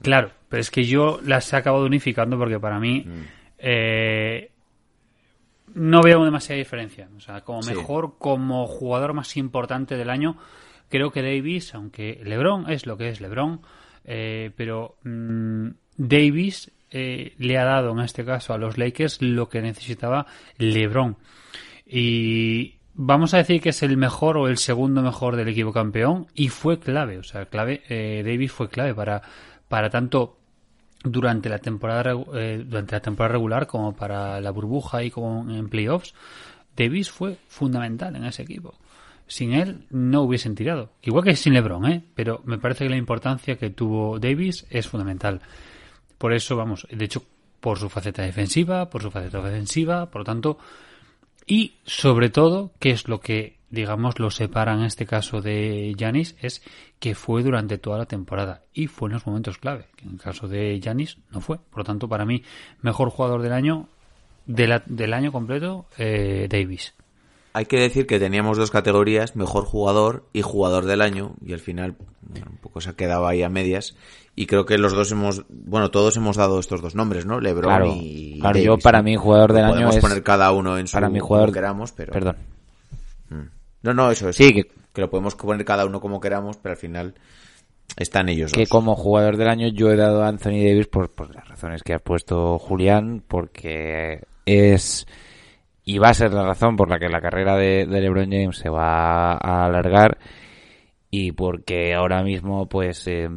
[0.00, 3.22] Claro, pero es que yo las he acabado unificando porque para mí Mm.
[3.58, 4.50] eh,
[5.74, 7.08] no veo demasiada diferencia.
[7.16, 7.74] O sea, como Sí.
[7.74, 10.36] mejor, como jugador más importante del año,
[10.88, 13.60] creo que Davis, aunque LeBron es lo que es LeBron,
[14.04, 19.48] Eh, pero mm, Davis eh, le ha dado en este caso a los Lakers lo
[19.48, 20.26] que necesitaba
[20.58, 21.16] LeBron.
[21.86, 26.26] Y vamos a decir que es el mejor o el segundo mejor del equipo campeón
[26.34, 29.22] y fue clave, o sea, clave, eh, Davis fue clave para,
[29.68, 30.38] para tanto
[31.04, 35.68] durante la temporada eh, durante la temporada regular como para la burbuja y como en
[35.68, 36.14] playoffs.
[36.76, 38.74] Davis fue fundamental en ese equipo.
[39.26, 40.92] Sin él no hubiesen tirado.
[41.02, 42.04] Igual que sin LeBron, ¿eh?
[42.14, 45.40] Pero me parece que la importancia que tuvo Davis es fundamental.
[46.18, 47.22] Por eso, vamos, de hecho,
[47.60, 50.58] por su faceta defensiva, por su faceta ofensiva, por lo tanto,
[51.46, 56.36] y sobre todo, que es lo que, digamos, lo separa en este caso de Yanis,
[56.40, 56.62] es
[56.98, 59.86] que fue durante toda la temporada y fue en los momentos clave.
[59.96, 61.58] Que en el caso de Yanis no fue.
[61.58, 62.42] Por lo tanto, para mí,
[62.80, 63.88] mejor jugador del año,
[64.46, 66.94] de del año completo, eh, Davis.
[67.54, 71.60] Hay que decir que teníamos dos categorías, mejor jugador y jugador del año, y al
[71.60, 73.94] final bueno, un poco se ha quedado ahí a medias.
[74.34, 77.38] Y creo que los dos hemos, bueno, todos hemos dado estos dos nombres, ¿no?
[77.40, 80.50] LeBron Claro, y claro, Davis, yo para mí jugador del año podemos es- poner cada
[80.52, 82.36] uno en su para como jugador queramos, pero Perdón.
[83.82, 84.36] no, no, eso es.
[84.36, 87.14] Sí, que- que lo podemos poner cada uno como queramos, pero al final
[87.96, 88.68] están ellos que dos.
[88.70, 91.92] como jugador del año yo he dado a Anthony Davis por, por las razones que
[91.94, 95.06] ha puesto Julián, porque es
[95.84, 98.56] y va a ser la razón por la que la carrera de, de LeBron James
[98.56, 100.18] se va a alargar
[101.10, 103.28] y porque ahora mismo pues eh,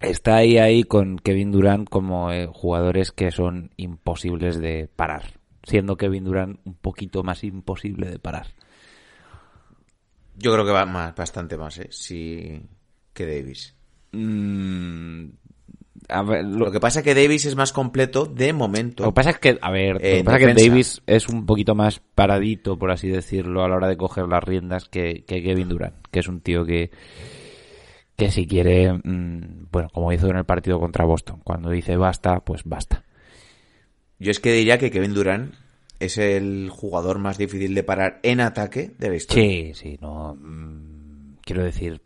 [0.00, 5.96] está ahí ahí con Kevin Durant como eh, jugadores que son imposibles de parar, siendo
[5.96, 8.48] Kevin Durant un poquito más imposible de parar.
[10.36, 11.88] Yo creo que va más, bastante más, ¿eh?
[11.90, 12.62] Sí,
[13.12, 13.76] que Davis.
[14.12, 15.26] Mm,
[16.10, 19.04] a ver, lo, Lo que pasa es que Davis es más completo de momento.
[19.04, 20.68] Lo que pasa es que, a ver, lo que pasa es que.
[20.68, 24.42] Davis es un poquito más paradito, por así decirlo, a la hora de coger las
[24.42, 26.90] riendas que, que Kevin Durant, que es un tío que,
[28.16, 32.40] que si quiere, mm, bueno, como hizo en el partido contra Boston, cuando dice basta,
[32.40, 33.04] pues basta.
[34.18, 35.54] Yo es que diría que Kevin Durant
[35.98, 39.44] es el jugador más difícil de parar en ataque de la historia.
[39.44, 42.00] Sí, sí, no, mm, quiero decir,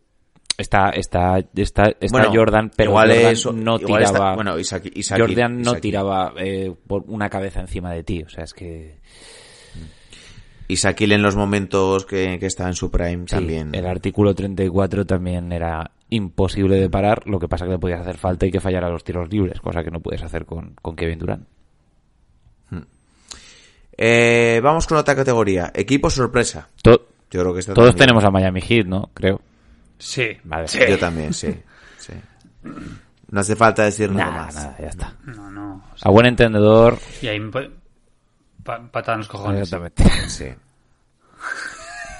[0.58, 4.58] está, está, está, está Bueno, Jordan, pero igual Jordan es- no igual está- tiraba, bueno,
[4.58, 8.54] Isaac- Isaac- Jordan no tiraba eh, por una cabeza encima de ti, o sea, es
[8.54, 8.98] que
[10.66, 13.74] Y Shaquille en los momentos que, que está en su prime Sí, también.
[13.74, 18.16] el artículo 34 también era imposible de parar, lo que pasa que le podías hacer
[18.16, 21.18] falta y que fallara los tiros libres, cosa que no puedes hacer con, con Kevin
[21.18, 21.46] Durant.
[23.96, 25.70] Eh, vamos con otra categoría.
[25.74, 26.68] Equipo sorpresa.
[26.82, 29.10] To- Yo creo que todos tenemos a Miami Heat, ¿no?
[29.14, 29.40] Creo.
[29.98, 30.36] Sí.
[30.44, 30.66] Vale.
[30.88, 31.54] Yo también, sí.
[31.98, 32.12] sí.
[33.30, 34.54] No hace falta decir nada Nada, más.
[34.54, 35.14] nada, ya está.
[35.24, 35.84] No, no.
[35.92, 37.70] o sea, A buen entendedor, y ahí me puede-
[38.62, 39.62] pa- patada en los cojones.
[39.62, 40.04] exactamente.
[40.28, 40.46] Sí.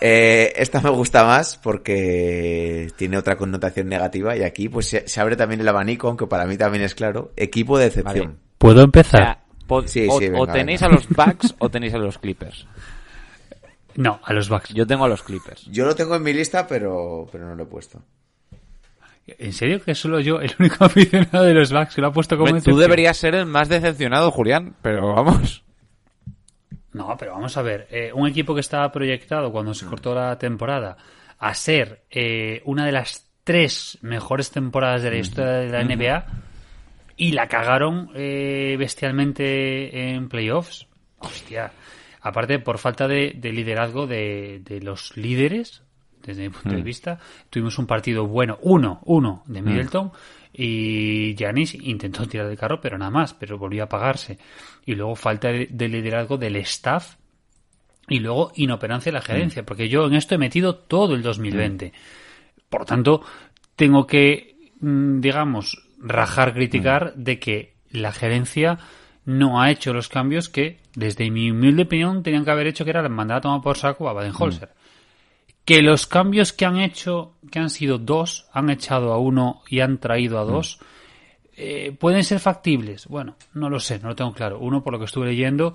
[0.01, 5.21] Eh, esta me gusta más porque tiene otra connotación negativa y aquí pues se, se
[5.21, 7.33] abre también el abanico, aunque para mí también es claro.
[7.37, 8.27] Equipo de excepción.
[8.27, 8.39] Vale.
[8.59, 9.23] ¿Puedo O empezar?
[9.23, 10.95] sea, po- Sí, o, sí, venga, o tenéis venga.
[10.95, 12.67] a los Bucks o tenéis a los Clippers.
[13.97, 14.75] No, a los Bucks.
[14.75, 15.67] Yo tengo a los Clippers.
[15.67, 18.03] Yo lo tengo en mi lista, pero, pero no lo he puesto.
[19.27, 22.37] ¿En serio que solo yo, el único aficionado de los Bucks que lo ha puesto
[22.37, 25.63] como Tú deberías ser el más decepcionado, Julián, pero vamos.
[26.93, 27.89] No, pero vamos a ver.
[27.91, 30.97] eh, un equipo que estaba proyectado cuando se cortó la temporada
[31.39, 36.27] a ser eh, una de las tres mejores temporadas de la historia de la NBA
[37.17, 40.87] y la cagaron eh, bestialmente en playoffs.
[41.19, 41.73] Hostia.
[42.25, 45.83] Aparte, por falta de, de liderazgo de, de los líderes,
[46.23, 47.19] desde mi punto de vista,
[47.51, 50.11] tuvimos un partido bueno, uno, uno de Middleton
[50.51, 54.39] y Giannis intentó tirar del carro, pero nada más, pero volvió a apagarse.
[54.87, 57.17] Y luego falta de, de liderazgo del staff
[58.09, 61.93] y luego inoperancia de la gerencia, porque yo en esto he metido todo el 2020.
[62.71, 63.21] Por tanto,
[63.77, 68.79] tengo que, mm, digamos, rajar, criticar de que la gerencia
[69.25, 72.91] no ha hecho los cambios que, desde mi humilde opinión, tenían que haber hecho, que
[72.91, 74.71] era mandar a tomar por saco a Baden-Holzer.
[75.65, 79.81] Que los cambios que han hecho, que han sido dos, han echado a uno y
[79.81, 80.79] han traído a dos,
[81.57, 83.07] eh, ¿pueden ser factibles?
[83.07, 84.59] Bueno, no lo sé, no lo tengo claro.
[84.59, 85.75] Uno, por lo que estuve leyendo,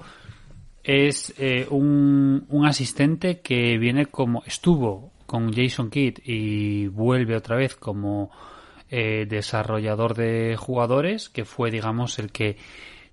[0.84, 7.56] es eh, un, un asistente que viene como estuvo con Jason Kidd y vuelve otra
[7.56, 8.32] vez como
[8.90, 12.58] eh, desarrollador de jugadores que fue digamos el que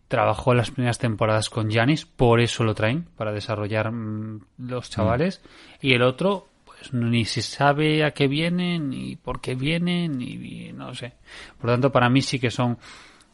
[0.09, 5.43] trabajó las primeras temporadas con Janis por eso lo traen para desarrollar mm, los chavales
[5.81, 10.73] y el otro pues ni se sabe a qué vienen ni por qué vienen ni
[10.73, 11.15] no sé
[11.59, 12.79] por lo tanto para mí sí que son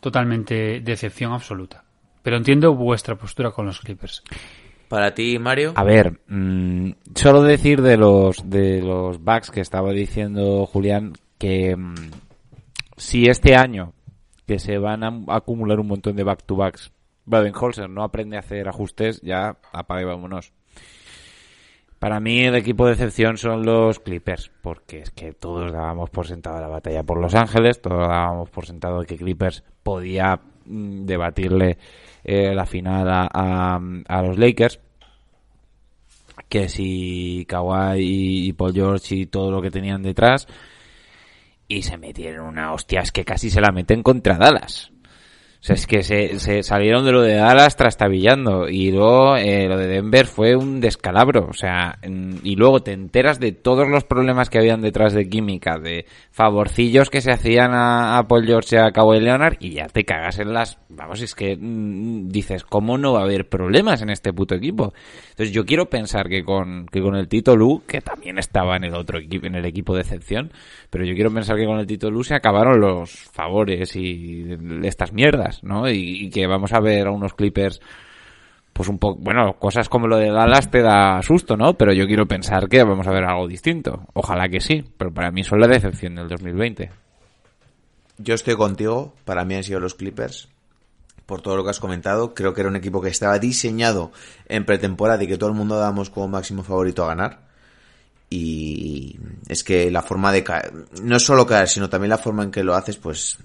[0.00, 1.84] totalmente decepción absoluta
[2.22, 4.22] pero entiendo vuestra postura con los Clippers.
[4.88, 5.72] Para ti, Mario.
[5.74, 11.74] A ver, mm, solo decir de los de los Bucks que estaba diciendo Julián que
[11.74, 11.94] mm,
[12.96, 13.94] si este año,
[14.52, 16.92] que se van a acumular un montón de back-to-backs,
[17.24, 20.52] Baden-Holzer no aprende a hacer ajustes, ya apague vámonos.
[21.98, 26.26] Para mí el equipo de excepción son los Clippers, porque es que todos dábamos por
[26.26, 31.78] sentado la batalla por Los Ángeles, todos dábamos por sentado que Clippers podía mm, debatirle
[32.22, 34.80] eh, la final a, a- a los Lakers,
[36.50, 40.46] que si Kawhi y, y Paul George y todo lo que tenían detrás,
[41.76, 44.91] y se metieron una hostia, es que casi se la meten contra Dallas.
[45.62, 49.68] O sea, es que se, se salieron de lo de Dallas trastabillando y luego eh,
[49.68, 51.46] lo de Denver fue un descalabro.
[51.48, 52.00] O sea,
[52.42, 57.10] y luego te enteras de todos los problemas que habían detrás de química, de favorcillos
[57.10, 60.40] que se hacían a, a Paul George y a Kawhi Leonard y ya te cagas
[60.40, 60.78] en las...
[60.88, 64.92] Vamos, es que mm, dices, ¿cómo no va a haber problemas en este puto equipo?
[65.30, 68.82] Entonces yo quiero pensar que con, que con el Tito Lu, que también estaba en
[68.82, 70.50] el otro equipo, en el equipo de excepción,
[70.90, 75.12] pero yo quiero pensar que con el Tito Lu se acabaron los favores y estas
[75.12, 75.88] mierdas, ¿no?
[75.88, 77.80] Y, que vamos a ver a unos Clippers,
[78.72, 81.74] pues un poco, bueno, cosas como lo de Dallas te da susto, ¿no?
[81.74, 84.06] Pero yo quiero pensar que vamos a ver algo distinto.
[84.14, 86.90] Ojalá que sí, pero para mí son la decepción del 2020.
[88.18, 90.48] Yo estoy contigo, para mí han sido los Clippers.
[91.26, 94.12] Por todo lo que has comentado, creo que era un equipo que estaba diseñado
[94.48, 97.52] en pretemporada y que todo el mundo dábamos como máximo favorito a ganar.
[98.28, 102.50] Y es que la forma de caer, no solo caer, sino también la forma en
[102.50, 103.38] que lo haces, pues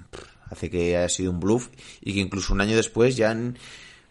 [0.50, 1.70] hace que haya sido un bluff
[2.02, 3.36] y que incluso un año después ya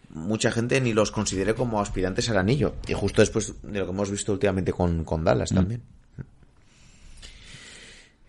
[0.09, 2.75] mucha gente ni los considere como aspirantes al anillo.
[2.87, 5.81] Y justo después de lo que hemos visto últimamente con, con Dallas también.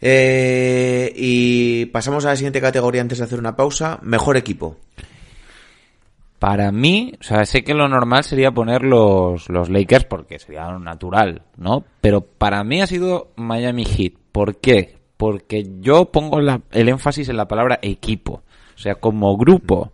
[0.01, 3.99] Eh, y pasamos a la siguiente categoría antes de hacer una pausa.
[4.03, 4.77] Mejor equipo.
[6.39, 10.71] Para mí, o sea, sé que lo normal sería poner los, los Lakers porque sería
[10.79, 11.85] natural, ¿no?
[12.01, 14.13] Pero para mí ha sido Miami Heat.
[14.31, 14.98] ¿Por qué?
[15.19, 18.43] Porque yo pongo el énfasis en la palabra equipo.
[18.75, 19.93] O sea, como grupo,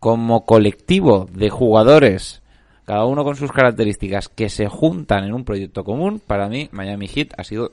[0.00, 2.42] como colectivo de jugadores,
[2.84, 7.06] cada uno con sus características, que se juntan en un proyecto común, para mí Miami
[7.06, 7.70] Heat ha sido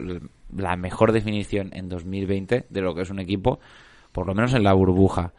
[0.56, 3.60] la mejor definición en 2020 de lo que es un equipo,
[4.12, 5.34] por lo menos en la burbuja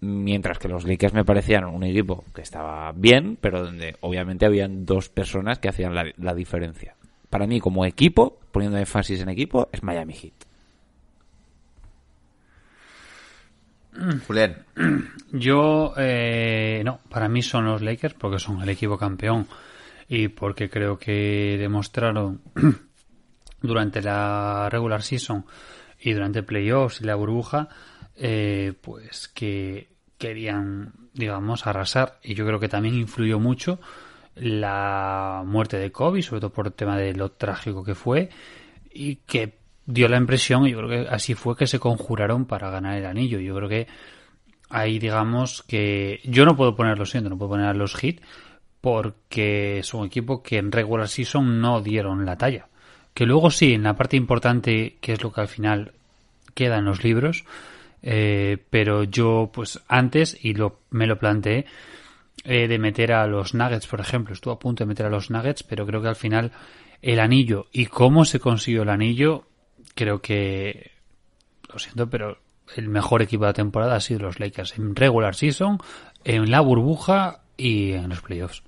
[0.00, 4.84] mientras que los Lakers me parecían un equipo que estaba bien, pero donde obviamente habían
[4.84, 6.95] dos personas que hacían la diferencia.
[7.30, 10.46] Para mí, como equipo, poniendo énfasis en equipo, es Miami Heat.
[14.26, 14.64] Julián.
[15.32, 19.46] Yo, eh, no, para mí son los Lakers porque son el equipo campeón
[20.08, 22.42] y porque creo que demostraron
[23.62, 25.44] durante la regular season
[26.00, 27.68] y durante playoffs y la burbuja,
[28.16, 33.80] eh, pues que querían, digamos, arrasar y yo creo que también influyó mucho
[34.36, 38.28] la muerte de Kobe, sobre todo por el tema de lo trágico que fue
[38.92, 42.70] y que dio la impresión, y yo creo que así fue que se conjuraron para
[42.70, 43.38] ganar el anillo.
[43.40, 43.86] Yo creo que
[44.68, 48.20] ahí digamos que yo no puedo poner, lo siento, no puedo poner a los hit
[48.80, 52.68] porque es un equipo que en regular season no dieron la talla.
[53.14, 55.92] Que luego sí, en la parte importante, que es lo que al final
[56.54, 57.44] queda en los libros,
[58.02, 61.66] eh, pero yo pues antes, y lo, me lo planteé,
[62.46, 65.30] eh, de meter a los Nuggets, por ejemplo, estuve a punto de meter a los
[65.30, 66.52] Nuggets, pero creo que al final
[67.02, 69.44] el anillo y cómo se consiguió el anillo,
[69.94, 70.92] creo que,
[71.72, 72.38] lo siento, pero
[72.76, 75.78] el mejor equipo de la temporada ha sido los Lakers en regular season,
[76.24, 78.62] en la burbuja y en los playoffs.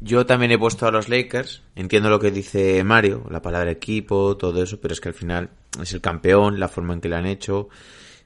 [0.00, 1.62] Yo también he puesto a los Lakers.
[1.76, 5.50] Entiendo lo que dice Mario, la palabra equipo, todo eso, pero es que al final
[5.80, 7.68] es el campeón, la forma en que le han hecho.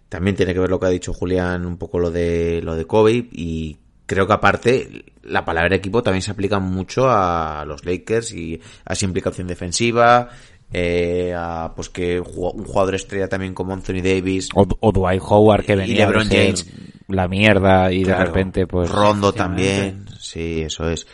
[0.09, 2.87] También tiene que ver lo que ha dicho Julián, un poco lo de lo de
[2.87, 8.33] Kobe y creo que aparte la palabra equipo también se aplica mucho a los Lakers
[8.33, 10.29] y a esa implicación defensiva,
[10.73, 15.65] eh, a pues que un jugador estrella también como Anthony Davis, O, o Dwight Howard,
[15.65, 16.67] que Y venía LeBron de ser James.
[17.09, 18.91] la mierda y de repente, pues...
[18.91, 21.07] Rondo también, sí, eso es.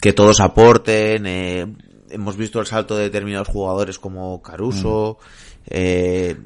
[0.00, 1.26] Que todos aporten.
[1.26, 1.66] eh,
[2.10, 5.18] hemos visto el salto de determinados jugadores como Caruso.
[5.66, 6.36] eh,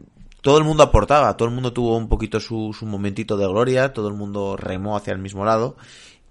[0.43, 3.93] todo el mundo aportaba, todo el mundo tuvo un poquito su, su momentito de gloria,
[3.93, 5.77] todo el mundo remó hacia el mismo lado.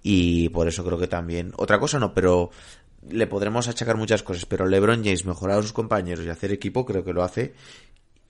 [0.02, 1.52] Y por eso creo que también.
[1.56, 2.50] Otra cosa no, pero
[3.08, 4.46] le podremos achacar muchas cosas.
[4.46, 7.54] Pero LeBron James mejorar a sus compañeros y hacer equipo, creo que lo hace.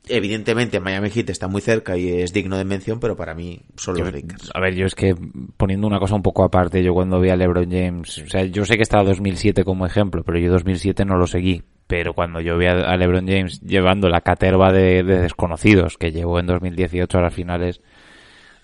[0.09, 3.96] Evidentemente, Miami Heat está muy cerca y es digno de mención, pero para mí son
[3.96, 4.50] los Lakers.
[4.53, 5.14] A ver, yo es que
[5.57, 8.64] poniendo una cosa un poco aparte, yo cuando vi a LeBron James, o sea, yo
[8.64, 11.62] sé que estaba 2007 como ejemplo, pero yo 2007 no lo seguí.
[11.86, 16.40] Pero cuando yo vi a, LeBron James llevando la caterva de, de desconocidos que llevó
[16.40, 17.80] en 2018 a las finales,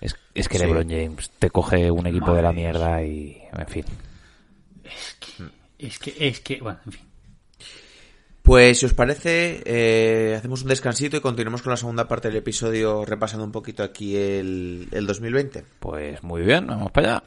[0.01, 0.65] es, es que Sí.
[0.65, 3.85] LeBron James te coge un equipo de la mierda y, en fin.
[5.77, 7.08] Es que, es que, bueno, en fin.
[8.41, 12.37] Pues si os parece, eh, hacemos un descansito y continuamos con la segunda parte del
[12.37, 15.65] episodio repasando un poquito aquí el, el 2020.
[15.79, 17.23] Pues muy bien, vamos para allá.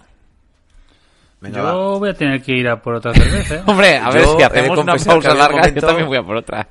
[1.41, 1.99] Venga, Yo va.
[1.99, 3.57] voy a tener que ir a por otra cerveza.
[3.57, 3.63] ¿eh?
[3.67, 6.37] Hombre, a ver Yo si hacemos una pausa larga, momento- yo también voy a por
[6.37, 6.69] otra.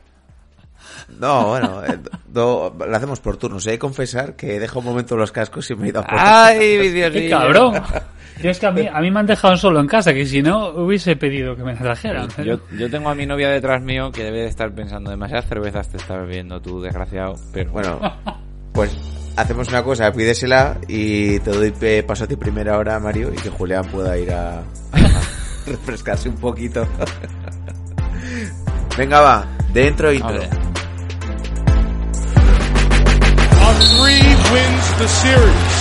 [1.21, 3.65] No, bueno, eh, do- lo hacemos por turnos.
[3.67, 6.03] He de confesar que he dejado un momento los cascos y me he ido a
[6.03, 7.29] por ¡Ay, mi Dios ¡Qué mío!
[7.29, 7.83] cabrón!
[8.41, 10.41] Yo es que a mí, a mí me han dejado solo en casa, que si
[10.41, 12.27] no hubiese pedido que me la trajeran.
[12.43, 15.87] Yo, yo tengo a mi novia detrás mío que debe de estar pensando demasiadas cervezas
[15.89, 17.35] te estás bebiendo tú, desgraciado.
[17.53, 17.99] Pero Bueno,
[18.73, 18.97] pues
[19.35, 23.51] hacemos una cosa, pídesela y te doy paso a ti primera hora, Mario, y que
[23.51, 24.63] Julián pueda ir a, a
[25.67, 26.87] refrescarse un poquito.
[28.97, 30.29] Venga, va, dentro intro.
[30.29, 30.49] Hombre.
[34.01, 35.77] Three wins the series.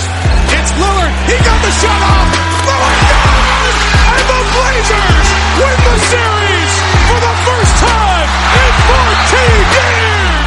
[0.53, 1.15] It's Lillard.
[1.25, 2.29] He got the shot off.
[2.69, 3.77] Lillard does!
[4.13, 6.73] And the Blazers win the series
[7.09, 8.29] for the first time
[8.61, 10.45] in 14 years.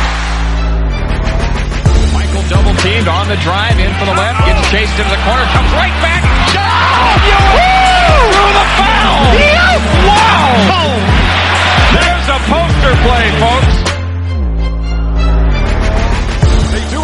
[2.14, 5.42] Michael double teamed on the drive in for the left, gets chased into the corner,
[5.50, 6.22] comes right back.
[6.54, 7.26] Shot!
[7.58, 9.34] Through the foul!
[10.06, 10.94] Wow!
[11.98, 13.73] There's a poster play, folks.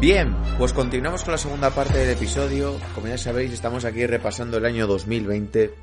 [0.00, 2.76] Bien, pues continuamos con la segunda parte del episodio.
[2.94, 5.74] Como ya sabéis, estamos aquí repasando el año 2020,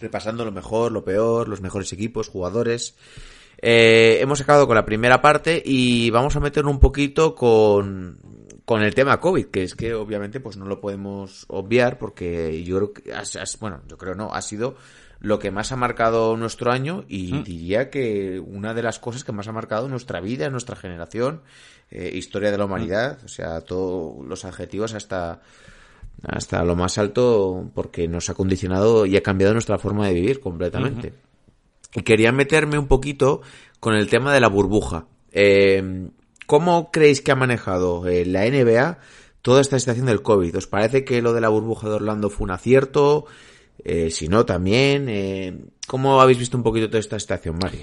[0.00, 2.96] repasando lo mejor, lo peor, los mejores equipos, jugadores.
[3.60, 8.18] Eh, hemos acabado con la primera parte y vamos a meternos un poquito con,
[8.64, 12.76] con el tema COVID, que es que obviamente pues no lo podemos obviar porque yo
[12.76, 14.76] creo que, has- bueno, yo creo no, ha sido
[15.20, 19.32] lo que más ha marcado nuestro año y diría que una de las cosas que
[19.32, 21.42] más ha marcado nuestra vida, nuestra generación,
[21.90, 25.40] eh, historia de la humanidad, o sea, todos los adjetivos hasta
[26.22, 30.40] hasta lo más alto porque nos ha condicionado y ha cambiado nuestra forma de vivir
[30.40, 31.14] completamente.
[31.94, 33.40] Y quería meterme un poquito
[33.78, 35.06] con el tema de la burbuja.
[35.32, 36.08] Eh,
[36.46, 38.98] ¿Cómo creéis que ha manejado eh, la NBA
[39.40, 40.56] toda esta situación del COVID?
[40.56, 43.26] ¿Os parece que lo de la burbuja de Orlando fue un acierto?
[43.84, 45.08] Eh, si no, también.
[45.08, 45.54] Eh,
[45.86, 47.80] ¿Cómo habéis visto un poquito toda esta situación, Mario?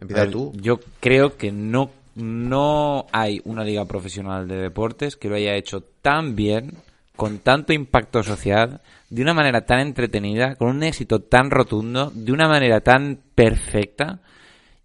[0.00, 0.52] Empieza ver, tú.
[0.60, 5.82] Yo creo que no, no hay una liga profesional de deportes que lo haya hecho
[6.02, 6.74] tan bien,
[7.16, 8.80] con tanto impacto social,
[9.10, 14.20] de una manera tan entretenida, con un éxito tan rotundo, de una manera tan perfecta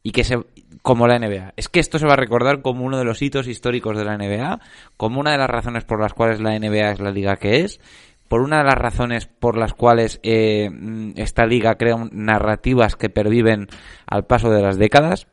[0.01, 0.37] y que se
[0.83, 1.53] como la NBA.
[1.55, 4.17] Es que esto se va a recordar como uno de los hitos históricos de la
[4.17, 4.59] NBA,
[4.97, 7.79] como una de las razones por las cuales la NBA es la liga que es,
[8.27, 13.09] por una de las razones por las cuales eh, mm, esta liga crea narrativas que
[13.09, 13.67] perviven
[14.05, 15.27] al paso de las décadas.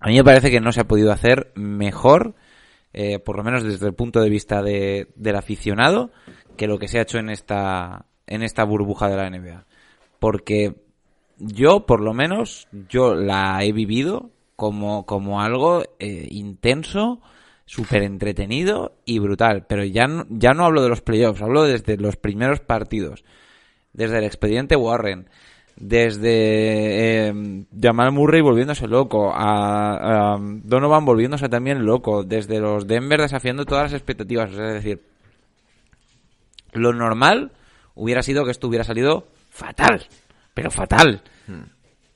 [0.00, 2.34] A mí me parece que no se ha podido hacer mejor,
[2.92, 6.10] eh, por lo menos desde el punto de vista de- del aficionado,
[6.56, 9.64] que lo que se ha hecho en esta, en esta burbuja de la NBA.
[10.18, 10.76] Porque
[11.38, 17.20] yo, por lo menos, yo la he vivido como, como algo eh, intenso,
[17.66, 19.66] súper entretenido y brutal.
[19.68, 23.24] Pero ya no, ya no hablo de los playoffs, hablo desde los primeros partidos.
[23.92, 25.28] Desde el expediente Warren,
[25.76, 33.20] desde eh, Jamal Murray volviéndose loco, a, a Donovan volviéndose también loco, desde los Denver
[33.20, 34.52] desafiando todas las expectativas.
[34.52, 35.02] O sea, es decir,
[36.72, 37.52] lo normal
[37.94, 40.06] hubiera sido que esto hubiera salido fatal,
[40.54, 41.22] pero fatal.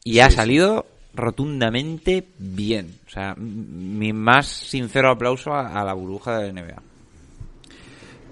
[0.04, 2.94] Y ha salido rotundamente bien.
[3.06, 6.82] O sea, mi más sincero aplauso a, a la burbuja de la NBA.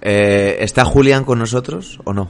[0.01, 2.29] Eh, ¿Está Julián con nosotros o no?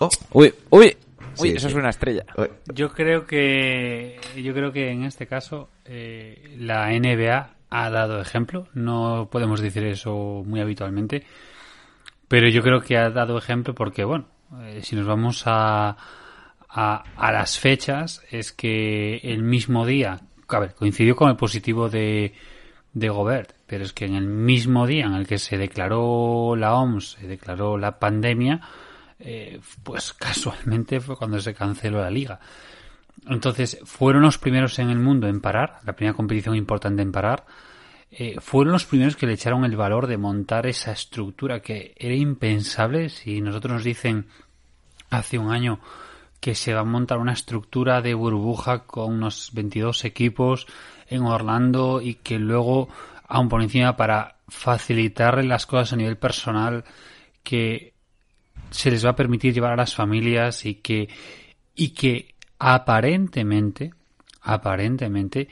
[0.00, 0.96] Oh, Uy, uy, uy,
[1.34, 1.66] Sí, eso sí.
[1.68, 2.24] es una estrella.
[2.72, 8.68] Yo creo que yo creo que en este caso eh, la NBA ha dado ejemplo.
[8.74, 11.24] No podemos decir eso muy habitualmente,
[12.28, 14.26] pero yo creo que ha dado ejemplo porque bueno,
[14.62, 15.96] eh, si nos vamos a,
[16.68, 22.34] a las fechas es que el mismo día, a ver, coincidió con el positivo de
[22.92, 26.74] de Gobert, pero es que en el mismo día en el que se declaró la
[26.74, 28.60] OMS, se declaró la pandemia,
[29.18, 32.40] eh, pues casualmente fue cuando se canceló la liga.
[33.26, 37.44] Entonces, fueron los primeros en el mundo en parar, la primera competición importante en parar.
[38.10, 42.14] eh, fueron los primeros que le echaron el valor de montar esa estructura que era
[42.14, 43.10] impensable.
[43.10, 44.28] Si nosotros nos dicen
[45.10, 45.78] hace un año
[46.40, 50.66] que se va a montar una estructura de burbuja con unos 22 equipos
[51.08, 52.88] en Orlando y que luego,
[53.26, 56.84] aún por encima, para facilitarle las cosas a nivel personal,
[57.42, 57.94] que
[58.70, 61.08] se les va a permitir llevar a las familias y que,
[61.74, 63.92] y que aparentemente,
[64.42, 65.48] aparentemente,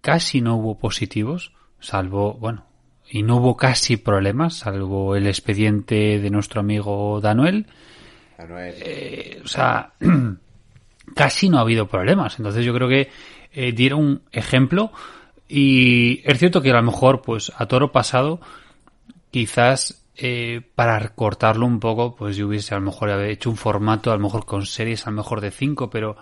[0.00, 2.64] casi no hubo positivos, salvo, bueno,
[3.10, 7.66] y no hubo casi problemas, salvo el expediente de nuestro amigo Danuel.
[8.38, 9.92] Eh, o sea,
[11.14, 12.38] casi no ha habido problemas.
[12.38, 13.10] Entonces yo creo que
[13.52, 14.92] eh, dieron un ejemplo
[15.48, 18.40] y es cierto que a lo mejor, pues a toro pasado,
[19.30, 24.12] quizás eh, para recortarlo un poco, pues yo hubiese a lo mejor hecho un formato,
[24.12, 26.16] a lo mejor con series, a lo mejor de cinco, pero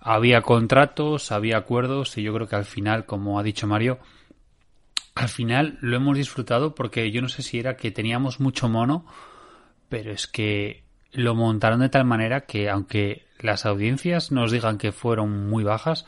[0.00, 3.98] había contratos, había acuerdos y yo creo que al final, como ha dicho Mario,
[5.14, 9.06] al final lo hemos disfrutado porque yo no sé si era que teníamos mucho mono,
[9.88, 14.92] pero es que lo montaron de tal manera que aunque las audiencias nos digan que
[14.92, 16.06] fueron muy bajas,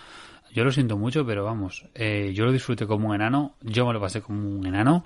[0.53, 3.93] yo lo siento mucho, pero vamos, eh, yo lo disfruté como un enano, yo me
[3.93, 5.05] lo pasé como un enano,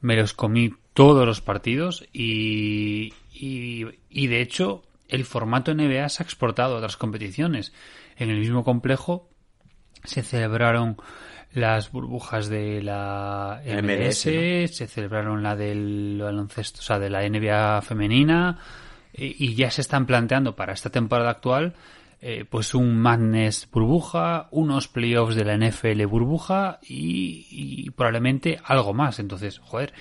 [0.00, 6.22] me los comí todos los partidos y, y, y de hecho el formato NBA se
[6.22, 7.72] ha exportado a otras competiciones.
[8.16, 9.28] En el mismo complejo
[10.04, 10.96] se celebraron
[11.52, 17.82] las burbujas de la MLS, se celebraron la del baloncesto, o sea, de la NBA
[17.82, 18.58] femenina
[19.16, 21.74] y, y ya se están planteando para esta temporada actual
[22.28, 28.94] eh, pues un Madness burbuja, unos playoffs de la NFL burbuja y, y probablemente algo
[28.94, 29.18] más.
[29.18, 29.92] Entonces, joder,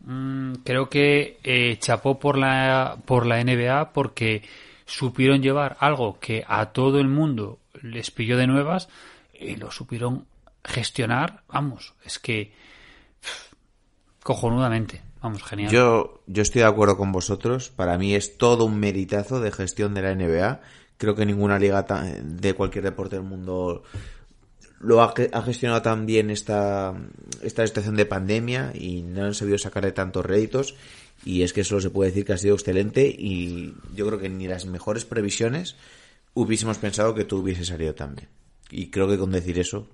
[0.00, 4.42] mm, creo que eh, chapó por la, por la NBA porque
[4.84, 8.88] supieron llevar algo que a todo el mundo les pilló de nuevas
[9.32, 10.26] y lo supieron
[10.62, 12.52] gestionar, vamos, es que
[14.22, 15.70] cojonudamente, vamos, genial.
[15.70, 17.70] Yo, yo estoy de acuerdo con vosotros.
[17.70, 20.60] Para mí es todo un meritazo de gestión de la NBA.
[20.98, 21.84] Creo que ninguna liga
[22.22, 23.82] de cualquier deporte del mundo
[24.80, 26.94] lo ha, ge- ha gestionado tan bien esta,
[27.42, 30.74] esta situación de pandemia y no han sabido sacarle tantos réditos.
[31.24, 34.28] Y es que eso se puede decir que ha sido excelente y yo creo que
[34.28, 35.76] ni las mejores previsiones
[36.34, 38.28] hubiésemos pensado que tú hubiese salido tan bien.
[38.70, 39.86] Y creo que con decir eso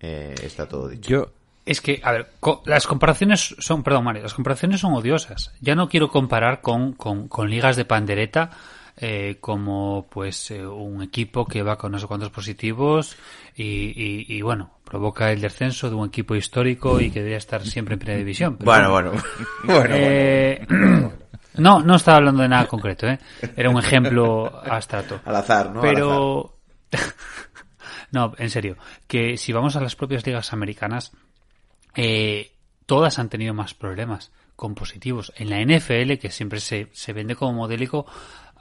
[0.00, 1.08] eh, está todo dicho.
[1.08, 1.30] Yo,
[1.66, 5.52] Es que, a ver, co- las comparaciones son, perdón, Mario, las comparaciones son odiosas.
[5.60, 8.50] Ya no quiero comparar con, con, con ligas de pandereta
[8.98, 13.16] eh, como, pues, eh, un equipo que va con no sé cuántos positivos
[13.56, 17.62] y, y, y, bueno, provoca el descenso de un equipo histórico y que debería estar
[17.66, 18.56] siempre en primera división.
[18.60, 19.12] Bueno, bueno.
[19.64, 20.64] bueno, Eh,
[21.56, 23.18] no, no estaba hablando de nada concreto, ¿eh?
[23.56, 25.20] Era un ejemplo abstracto.
[25.26, 25.82] Al azar, ¿no?
[25.82, 26.56] Al Pero...
[28.12, 28.76] no, en serio.
[29.06, 31.12] Que si vamos a las propias ligas americanas,
[31.96, 32.52] eh,
[32.86, 35.32] todas han tenido más problemas con positivos.
[35.36, 38.06] En la NFL, que siempre se, se vende como modélico,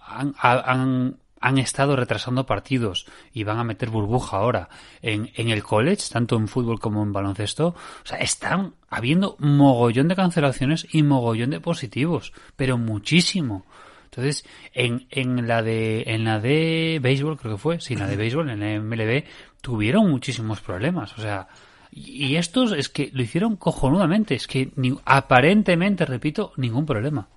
[0.06, 4.70] han, han, han estado retrasando partidos y van a meter burbuja ahora.
[5.02, 10.08] En, en el college, tanto en fútbol como en baloncesto, o sea, están habiendo mogollón
[10.08, 13.66] de cancelaciones y mogollón de positivos, pero muchísimo.
[14.06, 18.16] Entonces, en, en la de en la de béisbol, creo que fue, sí, la de
[18.16, 19.26] béisbol, en la MLB,
[19.62, 21.18] tuvieron muchísimos problemas.
[21.18, 21.48] O sea,
[21.96, 24.36] y estos es que lo hicieron cojonudamente.
[24.36, 27.30] Es que ni- aparentemente, repito, ningún problema.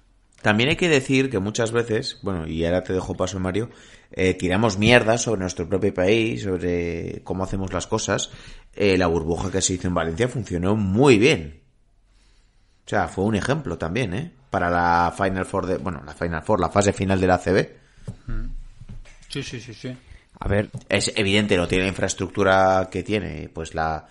[0.42, 3.70] También hay que decir que muchas veces, bueno, y ahora te dejo paso, Mario,
[4.12, 8.30] eh, tiramos mierda sobre nuestro propio país, sobre cómo hacemos las cosas.
[8.74, 11.60] Eh, la burbuja que se hizo en Valencia funcionó muy bien.
[12.86, 14.32] O sea, fue un ejemplo también, ¿eh?
[14.50, 17.68] Para la Final Four de, bueno, la Final Four, la fase final de la CB.
[19.28, 19.94] Sí, sí, sí, sí.
[20.40, 24.06] a ver, Es evidente, no tiene la infraestructura que tiene, pues la,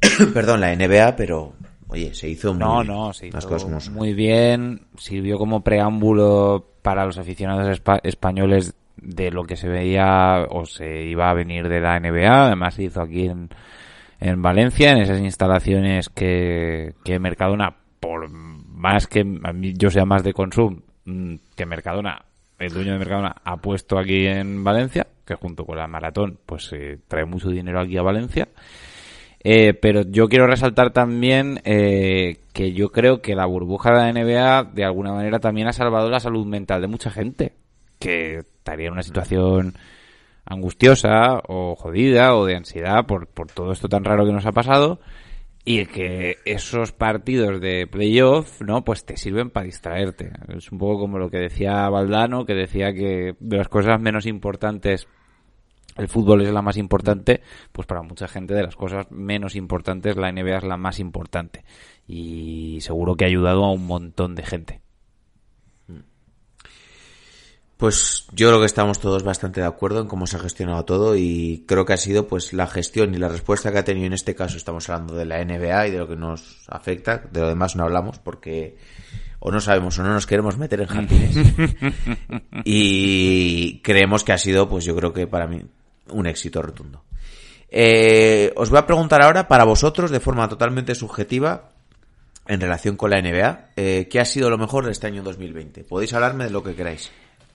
[0.34, 1.52] perdón, la NBA, pero,
[1.88, 2.86] oye, se hizo muy no, bien.
[2.88, 3.94] no, Las cosas como son.
[3.94, 10.46] muy bien, sirvió como preámbulo para los aficionados espa- españoles de lo que se veía
[10.50, 13.48] o se iba a venir de la NBA, además se hizo aquí en,
[14.20, 20.04] en Valencia, en esas instalaciones que, que Mercadona, por más que a mí yo sea
[20.04, 22.24] más de consumo, mm, que Mercadona,
[22.58, 26.70] el dueño de Mercadona, ha puesto aquí en Valencia, que junto con la maratón, pues
[26.72, 28.48] eh, trae mucho dinero aquí a Valencia.
[29.46, 34.12] Eh, pero yo quiero resaltar también eh, que yo creo que la burbuja de la
[34.12, 37.52] NBA de alguna manera también ha salvado la salud mental de mucha gente
[37.98, 39.74] que estaría en una situación
[40.46, 44.52] angustiosa o jodida o de ansiedad por, por todo esto tan raro que nos ha
[44.52, 44.98] pasado
[45.66, 48.82] y que esos partidos de playoff, ¿no?
[48.84, 50.30] Pues te sirven para distraerte.
[50.48, 54.26] Es un poco como lo que decía Valdano, que decía que de las cosas menos
[54.26, 55.06] importantes
[55.96, 57.42] el fútbol es la más importante,
[57.72, 61.64] pues para mucha gente de las cosas menos importantes la NBA es la más importante.
[62.06, 64.80] Y seguro que ha ayudado a un montón de gente.
[67.76, 71.16] Pues yo creo que estamos todos bastante de acuerdo en cómo se ha gestionado todo
[71.16, 74.12] y creo que ha sido pues la gestión y la respuesta que ha tenido en
[74.12, 77.48] este caso estamos hablando de la NBA y de lo que nos afecta, de lo
[77.48, 78.76] demás no hablamos porque
[79.40, 81.36] o no sabemos o no nos queremos meter en jardines
[82.64, 85.62] y creemos que ha sido pues yo creo que para mí
[86.10, 87.02] un éxito rotundo.
[87.70, 91.70] Eh, os voy a preguntar ahora para vosotros de forma totalmente subjetiva
[92.46, 95.84] en relación con la NBA, eh, ¿qué ha sido lo mejor de este año 2020?
[95.84, 97.10] Podéis hablarme de lo que queráis.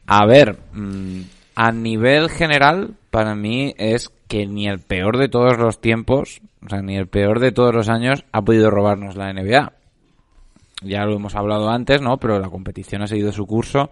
[0.08, 1.22] A ver, mm,
[1.56, 6.70] a nivel general, para mí es que ni el peor de todos los tiempos, o
[6.70, 9.74] sea, ni el peor de todos los años ha podido robarnos la NBA.
[10.82, 12.18] Ya lo hemos hablado antes, ¿no?
[12.18, 13.91] Pero la competición ha seguido su curso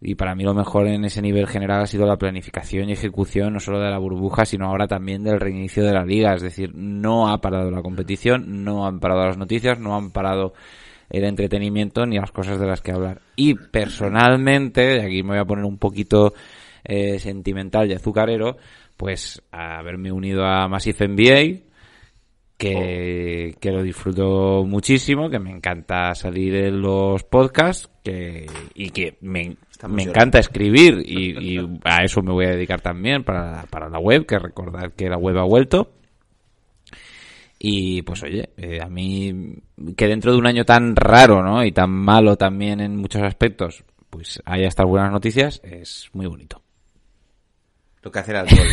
[0.00, 3.52] y para mí lo mejor en ese nivel general ha sido la planificación y ejecución
[3.52, 6.34] no solo de la burbuja, sino ahora también del reinicio de la liga.
[6.34, 10.54] Es decir, no ha parado la competición, no han parado las noticias, no han parado
[11.10, 13.22] el entretenimiento ni las cosas de las que hablar.
[13.34, 16.32] Y personalmente, y aquí me voy a poner un poquito
[16.84, 18.56] eh, sentimental y azucarero,
[18.96, 21.68] pues a haberme unido a Massive NBA,
[22.56, 29.16] que, que lo disfruto muchísimo, que me encanta salir en los podcasts, que, y que
[29.20, 29.56] me,
[29.86, 33.98] me encanta escribir y, y a eso me voy a dedicar también para, para la
[33.98, 35.92] web, que recordar que la web ha vuelto.
[37.60, 39.56] Y pues oye, eh, a mí
[39.96, 41.64] que dentro de un año tan raro, ¿no?
[41.64, 46.62] Y tan malo también en muchos aspectos, pues haya estas buenas noticias, es muy bonito.
[48.02, 48.66] Lo que hace el alcohol.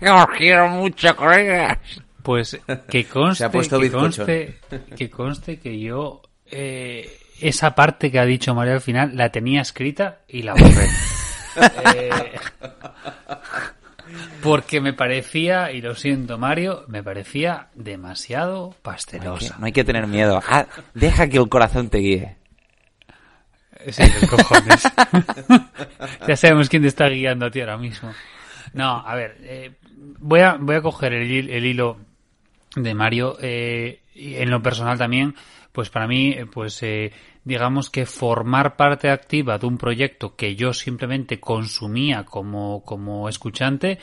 [0.00, 0.10] ¿eh?
[0.10, 1.78] Os quiero mucho, colegas.
[2.22, 4.24] Pues que conste, Se ha puesto que, bizcocho.
[4.24, 4.58] conste
[4.96, 7.08] que conste que yo eh,
[7.42, 10.88] esa parte que ha dicho María al final la tenía escrita y la borré.
[11.94, 12.10] Eh,
[14.42, 19.56] porque me parecía, y lo siento Mario, me parecía demasiado No hay, que, pastelosa.
[19.58, 20.40] no hay que tener miedo.
[20.48, 22.36] Ah, deja que el corazón te guíe.
[23.90, 24.82] Sí, cojones.
[26.28, 28.12] ya sabemos quién te está guiando a ti ahora mismo.
[28.74, 29.72] No, a ver, eh,
[30.18, 31.98] voy, a, voy a coger el, el hilo
[32.76, 33.36] de Mario.
[33.40, 35.34] eh, y en lo personal también,
[35.72, 37.12] pues para mí, eh, pues eh,
[37.44, 43.98] digamos que formar parte activa de un proyecto que yo simplemente consumía como, como escuchante,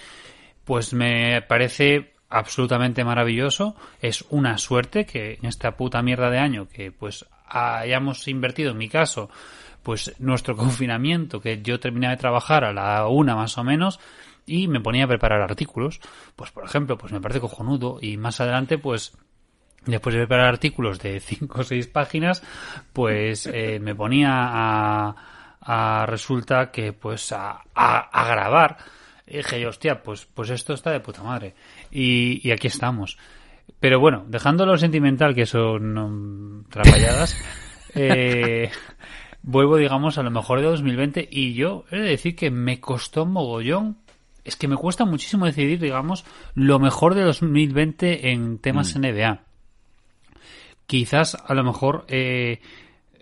[0.66, 3.76] pues me parece absolutamente maravilloso.
[4.02, 8.78] Es una suerte que en esta puta mierda de año que pues hayamos invertido, en
[8.78, 9.30] mi caso,
[9.84, 14.00] pues nuestro confinamiento, que yo terminé de trabajar a la una más o menos
[14.46, 16.00] y me ponía a preparar artículos.
[16.36, 19.16] Pues por ejemplo, pues me parece cojonudo y más adelante pues
[19.86, 22.44] después de preparar artículos de 5 o 6 páginas,
[22.94, 25.16] pues eh, me ponía a,
[25.62, 28.78] a resulta que pues a, a, a grabar.
[29.28, 31.54] Y dije yo, hostia, pues, pues esto está de puta madre.
[31.92, 33.18] Y, y aquí estamos.
[33.80, 37.38] Pero bueno, dejando lo sentimental, que son um, trapalladas,
[37.96, 38.72] eh,
[39.44, 43.26] vuelvo, digamos, a lo mejor de 2020 y yo he de decir que me costó
[43.26, 43.98] mogollón.
[44.44, 46.26] Es que me cuesta muchísimo decidir, digamos,
[46.56, 49.44] lo mejor de 2020 en temas NBA
[50.90, 52.60] quizás a lo mejor eh,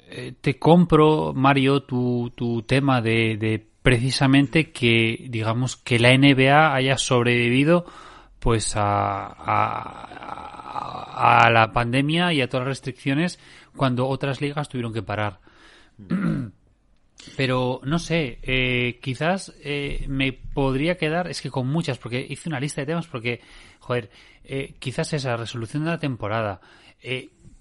[0.09, 6.74] eh, te compro, Mario, tu, tu tema de, de precisamente que, digamos, que la NBA
[6.74, 7.86] haya sobrevivido
[8.39, 10.45] pues a, a,
[11.43, 13.38] a la pandemia y a todas las restricciones
[13.76, 15.41] cuando otras ligas tuvieron que parar.
[17.36, 22.47] Pero no sé, eh, quizás eh, me podría quedar, es que con muchas, porque hice
[22.47, 23.41] una lista de temas, porque,
[23.80, 24.09] joder,
[24.45, 26.61] eh, quizás esa resolución de la temporada.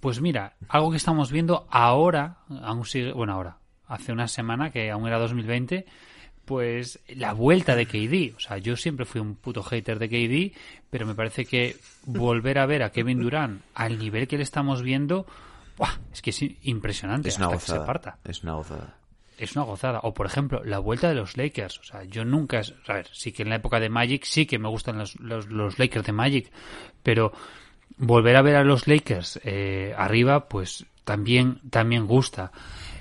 [0.01, 4.91] Pues mira, algo que estamos viendo ahora, aún sigue, bueno, ahora, hace una semana, que
[4.91, 5.87] aún era 2020,
[6.45, 8.37] pues la vuelta de KD.
[8.37, 10.57] O sea, yo siempre fui un puto hater de KD,
[10.91, 14.83] pero me parece que volver a ver a Kevin Durant al nivel que le estamos
[14.83, 15.27] viendo,
[15.77, 15.91] ¡buah!
[16.13, 17.87] es que es impresionante Es una hasta que se gozada.
[17.87, 18.95] parta Es una gozada.
[19.39, 20.01] es una gozada.
[20.05, 21.81] O, por ejemplo, la vuelta de los Lakers.
[21.81, 22.61] O sea, yo nunca...
[22.61, 25.19] es- A ver, sí que en la época de Magic sí que me gustan los,
[25.19, 26.53] los, los Lakers de Magic,
[27.03, 27.33] pero
[27.97, 32.53] volver a ver a los Lakers eh, arriba, pues también, también gusta.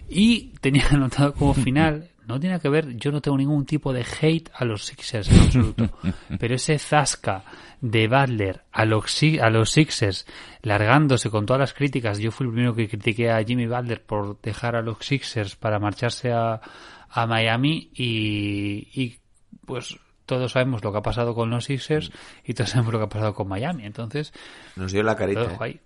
[0.08, 4.06] Y tenía anotado como final, no tiene que ver, yo no tengo ningún tipo de
[4.06, 5.90] hate a los Sixers en absoluto,
[6.40, 7.44] pero ese zasca
[7.82, 10.26] de Butler a los, a los Sixers,
[10.62, 14.40] largándose con todas las críticas, yo fui el primero que critiqué a Jimmy Butler por
[14.42, 16.62] dejar a los Sixers para marcharse a,
[17.10, 19.18] a Miami y, y
[19.66, 22.12] pues todos sabemos lo que ha pasado con los Sixers
[22.44, 24.34] y todos sabemos lo que ha pasado con Miami, entonces
[24.76, 25.44] Nos dio la carita.
[25.44, 25.58] ¿eh?
[25.60, 25.80] ahí.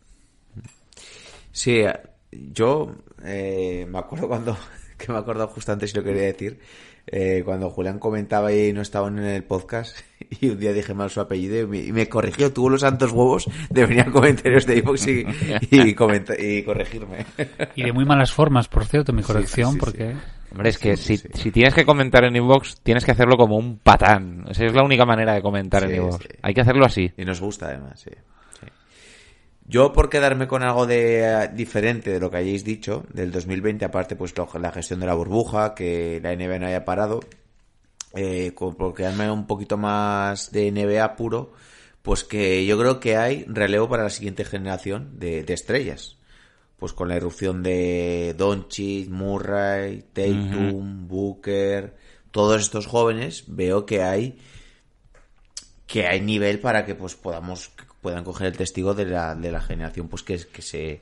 [1.52, 2.00] Sí, eh,
[2.32, 4.58] yo eh, me acuerdo cuando
[5.00, 6.60] que me he acordado justo antes y lo quería decir,
[7.08, 9.98] eh, cuando Julián comentaba y no estaba en el podcast
[10.42, 13.12] y un día dije mal su apellido y me, y me corrigió, tuvo los santos
[13.12, 15.26] huevos de venir a comentarios de iVoox y,
[15.72, 17.26] y, comenta- y corregirme.
[17.76, 19.80] Y de muy malas formas, por cierto, mi corrección, sí, sí.
[19.80, 20.16] porque...
[20.52, 23.56] Hombre, es que Sí, si, si tienes que comentar en iVoox, tienes que hacerlo como
[23.56, 24.46] un patán.
[24.50, 26.24] O sea, es la única manera de comentar Sí, en iVoox.
[26.24, 26.30] sí.
[26.42, 27.12] Hay que hacerlo así.
[27.18, 28.10] Y nos gusta además, sí.
[29.70, 33.86] Yo por quedarme con algo de eh, diferente de lo que hayáis dicho del 2020,
[33.86, 37.20] aparte pues lo- la gestión de la burbuja, que la NBA no haya parado,
[38.16, 41.54] eh, con- por quedarme un poquito más de NBA puro,
[42.02, 46.16] pues que yo creo que hay relevo para la siguiente generación de, de estrellas.
[46.80, 51.96] Pues con la irrupción de Doncic, Murray, Tatum, Booker,
[52.32, 54.40] todos estos jóvenes, veo que hay
[55.88, 57.72] que hay nivel para que pues podamos
[58.02, 61.02] puedan coger el testigo de la, de la generación pues que, que se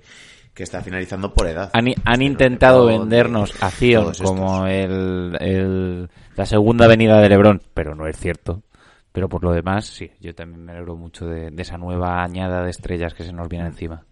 [0.54, 1.70] que está finalizando por edad.
[1.74, 8.08] Han, intentado vendernos a Zion como el, el- la segunda venida de LeBron, pero no
[8.08, 8.64] es cierto.
[9.12, 12.64] Pero por lo demás, sí, yo también me alegro mucho de, de esa nueva añada
[12.64, 14.04] de estrellas que se nos viene encima.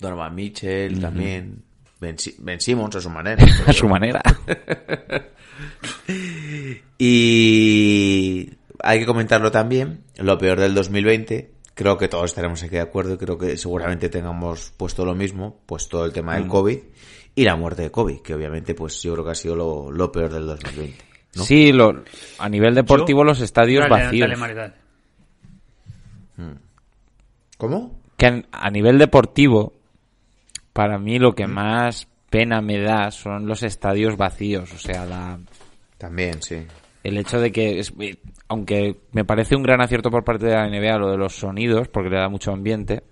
[0.00, 1.62] Donovan Mitchell también.
[2.00, 3.44] Ben, Ben Simmons a su manera.
[3.66, 4.20] A su manera.
[6.98, 8.50] Y
[8.82, 13.18] hay que comentarlo también, lo peor del 2020, creo que todos estaremos aquí de acuerdo,
[13.18, 16.78] creo que seguramente tengamos puesto lo mismo, pues todo el tema del COVID
[17.34, 20.10] y la muerte de COVID, que obviamente pues yo creo que ha sido lo, lo
[20.12, 21.04] peor del 2020.
[21.36, 21.44] ¿no?
[21.44, 22.02] Sí, lo,
[22.38, 24.40] a nivel deportivo los estadios Dale, vacíos.
[24.40, 24.74] dale, dale.
[27.56, 28.00] ¿Cómo?
[28.20, 29.72] que a, a nivel deportivo,
[30.74, 34.72] para mí lo que más pena me da son los estadios vacíos.
[34.74, 35.40] O sea, la,
[35.96, 36.66] También, sí.
[37.04, 38.16] El hecho de que, es- eh,
[38.48, 41.88] aunque me parece un gran acierto por parte de la NBA lo de los sonidos,
[41.88, 43.02] porque le da mucho ambiente,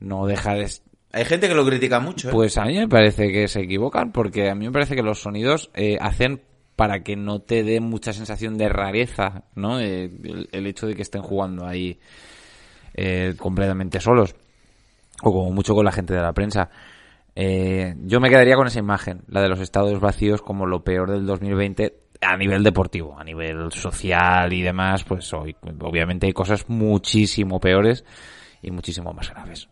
[0.00, 0.68] no deja de...
[1.12, 2.32] Hay gente que lo critica mucho, ¿eh?
[2.32, 5.20] Pues a mí me parece que se equivocan, porque a mí me parece que los
[5.20, 6.40] sonidos eh, hacen
[6.74, 9.78] para que no te dé mucha sensación de rareza, ¿no?
[9.78, 11.98] Eh, el, el hecho de que estén jugando ahí
[12.94, 14.34] eh, completamente solos,
[15.22, 16.70] o como mucho con la gente de la prensa.
[17.36, 21.10] Eh, yo me quedaría con esa imagen, la de los estados vacíos como lo peor
[21.10, 26.68] del 2020 a nivel deportivo, a nivel social y demás, pues hoy obviamente hay cosas
[26.68, 28.04] muchísimo peores
[28.62, 29.68] y muchísimo más graves.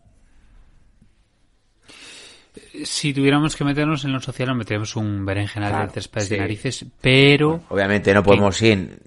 [2.84, 6.28] Si tuviéramos que meternos en lo social, nos meteríamos un berenjenal Claro, de tres pares
[6.28, 6.34] sí.
[6.34, 7.62] de narices, pero...
[7.68, 9.01] Obviamente no podemos ir.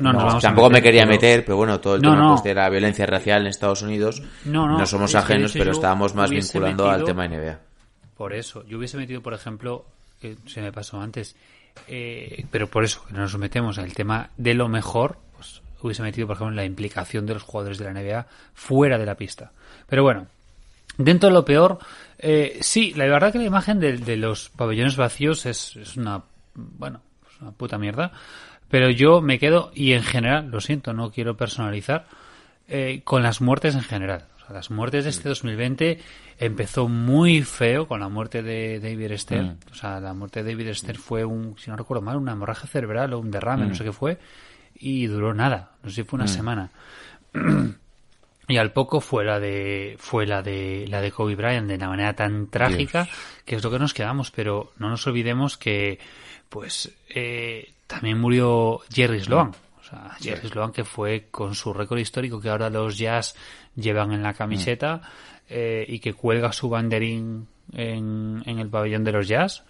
[0.00, 2.30] No a tampoco me quería pero- meter, pero bueno, todo el No, tema no.
[2.32, 5.52] pues, de la violencia racial en Estados Unidos No, no, somos es que de ajenos,
[5.52, 7.60] pero estábamos más vinculando al tema NBA.
[8.16, 9.84] Por eso, yo hubiese metido, por ejemplo,
[10.18, 11.36] que se me pasó antes,
[11.88, 15.62] eh, pero por eso, que no nos metemos en el tema de lo mejor, pues
[15.80, 19.14] hubiese metido, por ejemplo, la implicación de los jugadores de la NBA fuera de la
[19.14, 19.52] pista.
[19.88, 20.26] Pero bueno,
[20.98, 21.78] dentro de lo peor,
[22.18, 26.22] eh, sí, la verdad que la imagen de, de los pabellones vacíos es, es una,
[26.54, 27.00] bueno,
[27.30, 28.12] es una puta mierda.
[28.68, 32.06] Pero yo me quedo, y en general, lo siento, no quiero personalizar,
[32.68, 34.26] eh, con las muertes en general.
[34.36, 36.00] O sea, las muertes de este 2020
[36.38, 39.46] empezó muy feo con la muerte de David Stern.
[39.46, 39.72] Mm.
[39.72, 42.68] O sea, la muerte de David Stern fue un, si no recuerdo mal, una hemorragia
[42.68, 44.18] cerebral o un derrame, no sé qué fue,
[44.74, 45.72] y duró nada.
[45.82, 46.70] No sé si fue una semana.
[48.48, 51.88] Y al poco fue la de fue la de la de Kobe Bryant de una
[51.88, 53.08] manera tan trágica
[53.44, 55.98] que es lo que nos quedamos, pero no nos olvidemos que
[56.48, 59.52] pues eh, también murió Jerry Sloan.
[59.80, 63.34] O sea, Jerry Sloan que fue con su récord histórico que ahora los Jazz
[63.74, 65.02] llevan en la camiseta
[65.48, 69.64] eh, y que cuelga su banderín en, en el pabellón de los Jazz.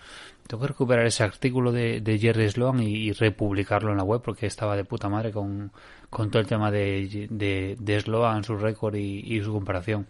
[0.47, 4.23] Tengo que recuperar ese artículo de, de Jerry Sloan y, y republicarlo en la web
[4.25, 5.73] porque estaba de puta madre con,
[6.09, 10.07] con todo el tema de, de, de Sloan, su récord y, y su comparación.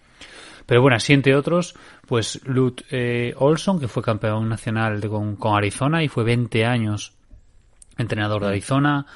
[0.66, 1.74] Pero bueno, así entre otros,
[2.06, 6.66] pues Lut eh, Olson, que fue campeón nacional de- con, con Arizona y fue 20
[6.66, 7.14] años
[7.96, 9.06] entrenador de Arizona.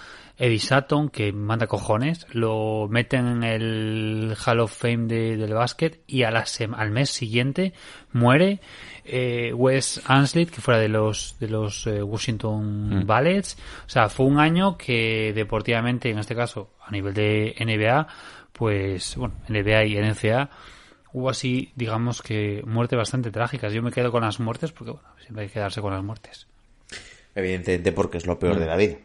[0.42, 6.00] Eddie Sutton, que manda cojones, lo meten en el Hall of Fame de- del básquet
[6.06, 7.74] y a la sem- al mes siguiente
[8.12, 8.60] muere
[9.04, 13.58] eh, Wes Anslit, que fuera de los de los eh, Washington Ballets.
[13.86, 18.06] O sea, fue un año que deportivamente, en este caso, a nivel de NBA,
[18.52, 20.48] pues, bueno, NBA y NCA,
[21.12, 23.72] hubo así, digamos que, muertes bastante trágicas.
[23.72, 26.46] Yo me quedo con las muertes porque, bueno, siempre hay que quedarse con las muertes.
[27.34, 28.96] Evidentemente porque es lo peor de la vida.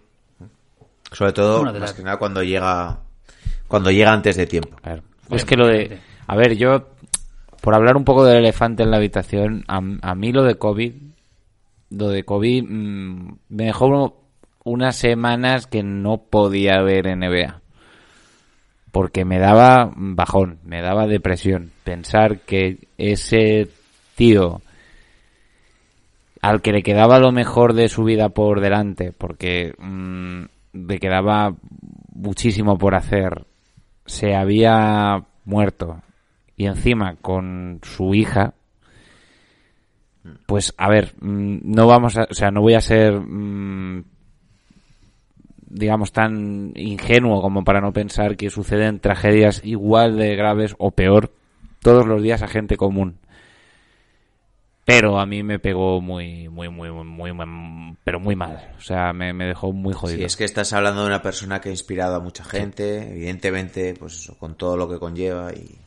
[1.11, 2.99] Sobre todo, más que nada cuando llega
[3.67, 4.77] cuando llega antes de tiempo.
[4.81, 5.03] Claro.
[5.29, 5.99] Es que lo de...
[6.27, 6.87] A ver, yo,
[7.61, 10.93] por hablar un poco del elefante en la habitación, a, a mí lo de COVID,
[11.91, 14.21] lo de COVID mm, me dejó
[14.63, 17.61] unas semanas que no podía ver NBA.
[18.91, 21.71] Porque me daba bajón, me daba depresión.
[21.83, 23.67] Pensar que ese
[24.15, 24.61] tío
[26.41, 29.73] al que le quedaba lo mejor de su vida por delante, porque
[30.75, 31.55] mm, le quedaba
[32.13, 33.45] muchísimo por hacer,
[34.05, 36.01] se había muerto
[36.57, 38.53] y encima con su hija,
[40.45, 44.03] pues a ver, mm, no vamos a, o sea, no voy a ser, mm,
[45.67, 51.31] digamos, tan ingenuo como para no pensar que suceden tragedias igual de graves o peor
[51.81, 53.17] todos los días a gente común.
[54.85, 58.73] Pero a mí me pegó muy, muy, muy, muy, muy- pero muy mal.
[58.77, 60.19] O sea, me, me dejó muy jodido.
[60.19, 63.95] Sí, es que estás hablando de una persona que ha inspirado a mucha gente, evidentemente,
[63.97, 65.79] pues eso, con todo lo que conlleva y...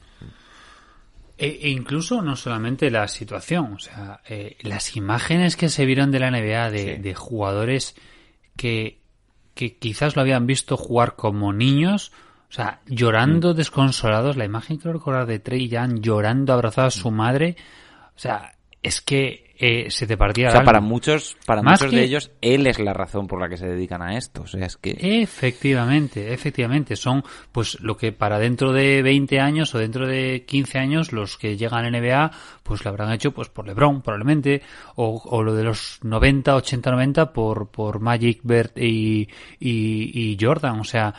[1.40, 6.10] E, e incluso no solamente la situación, o sea, eh, las imágenes que se vieron
[6.10, 7.00] de la NBA de, Sí.
[7.00, 7.94] de jugadores
[8.56, 8.98] que,
[9.54, 12.10] que quizás lo habían visto jugar como niños,
[12.50, 12.92] o sea, Mm.
[12.92, 17.00] llorando desconsolados, la imagen quiero recordar de Trey Young llorando abrazado a Mm.
[17.02, 17.56] su madre,
[18.16, 21.90] o sea, es que eh, se te partía O sea, para muchos, para Más muchos
[21.90, 24.42] que- de ellos, él es la razón por la que se dedican a esto.
[24.42, 24.96] O sea, es que...
[25.22, 26.94] Efectivamente, efectivamente.
[26.94, 31.36] Son pues lo que para dentro de 20 años o dentro de 15 años los
[31.38, 32.30] que llegan a NBA
[32.62, 34.62] pues lo habrán hecho pues por LeBron probablemente
[34.94, 40.38] o, o lo de los 90, 80, 90 por, por Magic, Bird y, y, y
[40.40, 40.78] Jordan.
[40.78, 41.12] O sea,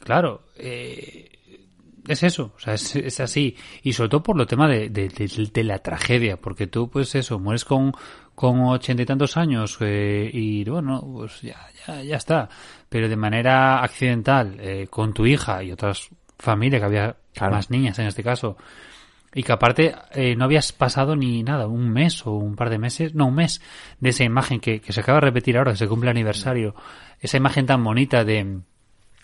[0.00, 1.30] claro, eh,
[2.08, 3.56] es eso, o sea, es, es así.
[3.82, 7.14] Y sobre todo por lo tema de, de, de- de la tragedia, porque tú, pues
[7.14, 7.92] eso, mueres con,
[8.34, 12.48] con ochenta y tantos años eh, y bueno, pues ya, ya, ya está.
[12.88, 17.54] Pero de manera accidental, eh, con tu hija y otras familias, que había Claro.
[17.56, 18.56] más niñas en este caso,
[19.34, 22.78] y que aparte eh, no habías pasado ni nada, un mes o un par de
[22.78, 23.60] meses, no, un mes,
[23.98, 26.76] de esa imagen que, que se acaba de repetir ahora, que se cumple el aniversario,
[27.18, 28.60] esa imagen tan bonita de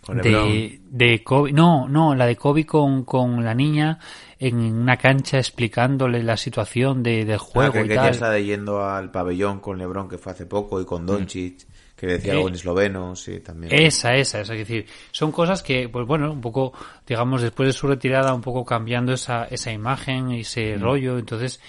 [0.04, 3.98] Con de, de Kobe, no, no, la de Kobe con, con la niña
[4.38, 8.08] en una cancha explicándole la situación de, del Ah, juego que, y que tal.
[8.10, 12.12] está yendo al pabellón con Lebron que fue hace poco y con Doncic, que le
[12.14, 13.70] decía Eh, algo en esloveno, sí, también.
[13.74, 16.72] Esa, esa, esa, es decir, son cosas que, pues bueno, un poco,
[17.06, 21.60] digamos, después de su retirada, un poco cambiando esa, esa imagen y ese rollo, entonces,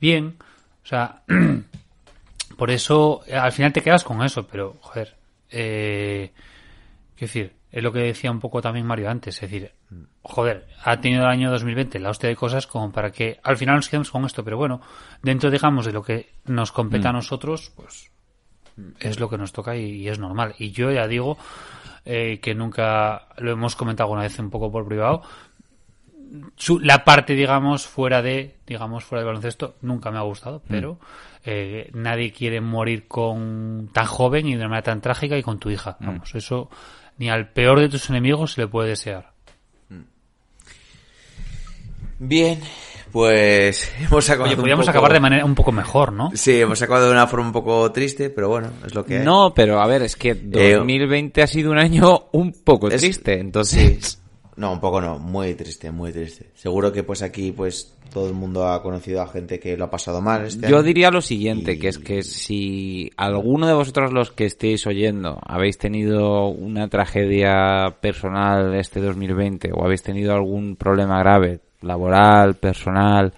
[0.00, 0.36] bien,
[0.82, 1.22] o sea,
[2.56, 5.14] por eso, al final te quedas con eso, pero, joder,
[5.50, 6.32] eh,
[7.14, 9.72] quiero decir, es lo que decía un poco también Mario antes, es decir,
[10.22, 13.76] joder, ha tenido el año 2020 la hostia de cosas como para que al final
[13.76, 14.80] nos quedemos con esto, pero bueno,
[15.22, 18.10] dentro, digamos, de lo que nos compete a nosotros, pues
[19.00, 20.54] es lo que nos toca y, y es normal.
[20.58, 21.36] Y yo ya digo
[22.04, 25.22] eh, que nunca lo hemos comentado una vez un poco por privado.
[26.56, 30.98] Su- la parte, digamos, fuera de, digamos, fuera del baloncesto, nunca me ha gustado, pero
[31.44, 35.58] eh, nadie quiere morir con tan joven y de una manera tan trágica y con
[35.58, 35.96] tu hija.
[36.00, 36.68] Vamos, eso
[37.18, 39.32] ni al peor de tus enemigos se le puede desear.
[42.20, 42.58] Bien,
[43.12, 46.30] pues hemos acabado Oye, un podríamos poco- acabar de manera un poco mejor, ¿no?
[46.34, 49.24] Sí, hemos acabado de una forma un poco triste, pero bueno, es lo que hay.
[49.24, 53.38] No, pero a ver, es que 2020 ha sido un año un poco Es- triste,
[53.38, 54.20] entonces...
[54.58, 56.46] No, un poco no, muy triste, muy triste.
[56.54, 59.90] Seguro que pues aquí pues todo el mundo ha conocido a gente que lo ha
[59.90, 60.82] pasado mal este Yo año.
[60.82, 65.38] diría lo siguiente, Y- que es que si alguno de vosotros los que estéis oyendo
[65.46, 73.32] habéis tenido una tragedia personal este 2020 o habéis tenido algún problema grave, laboral, personal,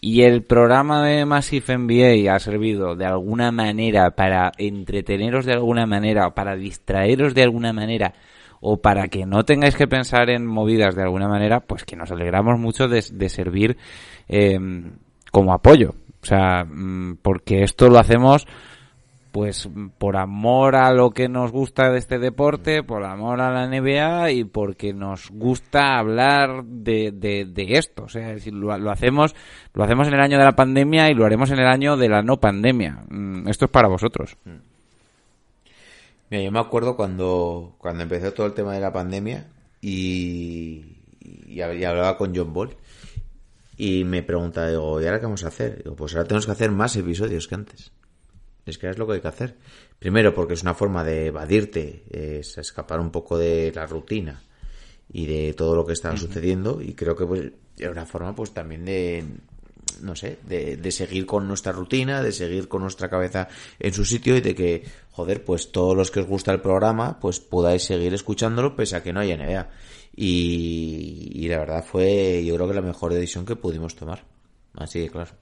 [0.00, 5.86] y el programa de Massive NBA ha servido de alguna manera para entreteneros de alguna
[5.86, 8.14] manera, para distraeros de alguna manera,
[8.60, 12.10] o para que no tengáis que pensar en movidas de alguna manera, pues que nos
[12.10, 13.76] alegramos mucho de, servir
[14.28, 14.58] eh,
[15.30, 15.94] como apoyo.
[16.22, 18.46] O sea, mm, porque esto lo hacemos
[19.32, 23.66] pues por amor a lo que nos gusta de este deporte, por amor a la
[23.66, 28.04] NBA y porque nos gusta hablar de, de, de esto.
[28.04, 29.34] O sea, es decir, lo, hacemos,
[29.74, 32.08] lo hacemos en el año de la pandemia y lo haremos en el año de
[32.08, 33.04] la no pandemia.
[33.08, 34.36] Mm, Esto es para vosotros.
[36.30, 39.46] Mira, yo me acuerdo cuando, cuando empezó todo el tema de la pandemia
[39.80, 42.76] y, y, hab- y hablaba con John Ball
[43.76, 45.82] y me pregunta, digo, ¿y ahora qué vamos a hacer?
[45.84, 47.92] Digo, pues ahora tenemos que hacer más episodios que antes.
[48.66, 49.56] Es que es lo que hay que hacer.
[49.98, 54.42] Primero porque es una forma de evadirte, es escapar un poco de la rutina
[55.10, 58.52] y de todo lo que está sucediendo y creo que pues es una forma pues
[58.52, 59.24] también de
[60.02, 63.48] no sé, de, de seguir con nuestra rutina, de seguir con nuestra cabeza
[63.80, 64.84] en su sitio y de que,
[65.18, 69.02] joder, pues todos los que os gusta el programa, pues podáis seguir escuchándolo pese a
[69.02, 69.68] que no haya NBA.
[70.14, 74.22] Y, y la verdad fue, yo creo que la mejor decisión que pudimos tomar.
[74.76, 75.32] Así de claro.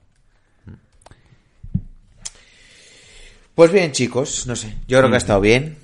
[3.53, 5.77] Pues bien, chicos, no sé, yo creo que ha estado bien.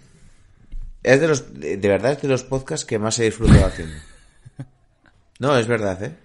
[1.04, 3.96] Es de los, de de verdad es de los podcasts que más he disfrutado haciendo.
[5.40, 6.16] No, es verdad, ¿eh?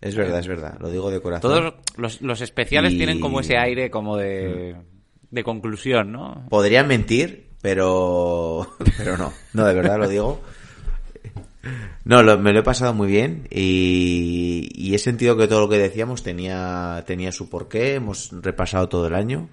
[0.00, 0.76] Es verdad, es verdad.
[0.78, 1.50] Lo digo de corazón.
[1.50, 4.76] Todos los, los especiales Y- tienen como ese aire como de,
[5.30, 6.46] de conclusión, ¿no?
[6.48, 8.68] Podrían mentir, pero.
[8.96, 9.32] Pero no.
[9.52, 10.40] No, de verdad lo digo.
[12.04, 15.68] No, lo- me lo he pasado muy bien y, y he sentido que todo lo
[15.68, 17.94] que decíamos tenía, tenía su porqué.
[17.94, 19.50] Hemos repasado todo el año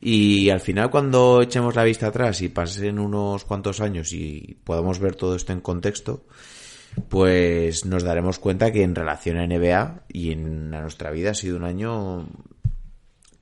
[0.00, 4.98] y al final cuando echemos la vista atrás y pasen unos cuantos años y podamos
[4.98, 6.24] ver todo esto en contexto,
[7.08, 11.34] pues nos daremos cuenta que en relación a NBA y en a nuestra vida ha
[11.34, 12.26] sido un año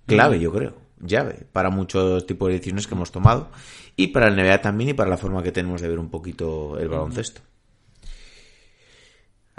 [0.06, 3.50] clave, yo creo, llave, para muchos tipos de decisiones que hemos tomado
[3.96, 6.78] y para el NBA también y para la forma que tenemos de ver un poquito
[6.78, 7.42] el baloncesto.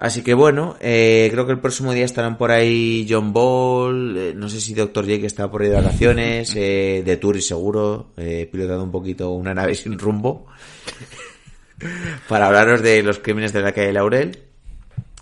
[0.01, 4.33] Así que bueno, eh, creo que el próximo día estarán por ahí John Ball, eh,
[4.35, 5.05] no sé si Dr.
[5.05, 9.29] J que está por ahí de vacaciones, eh, de Turi seguro, eh, pilotando un poquito
[9.29, 10.47] una nave sin rumbo,
[12.27, 14.39] para hablaros de los crímenes de la calle Laurel.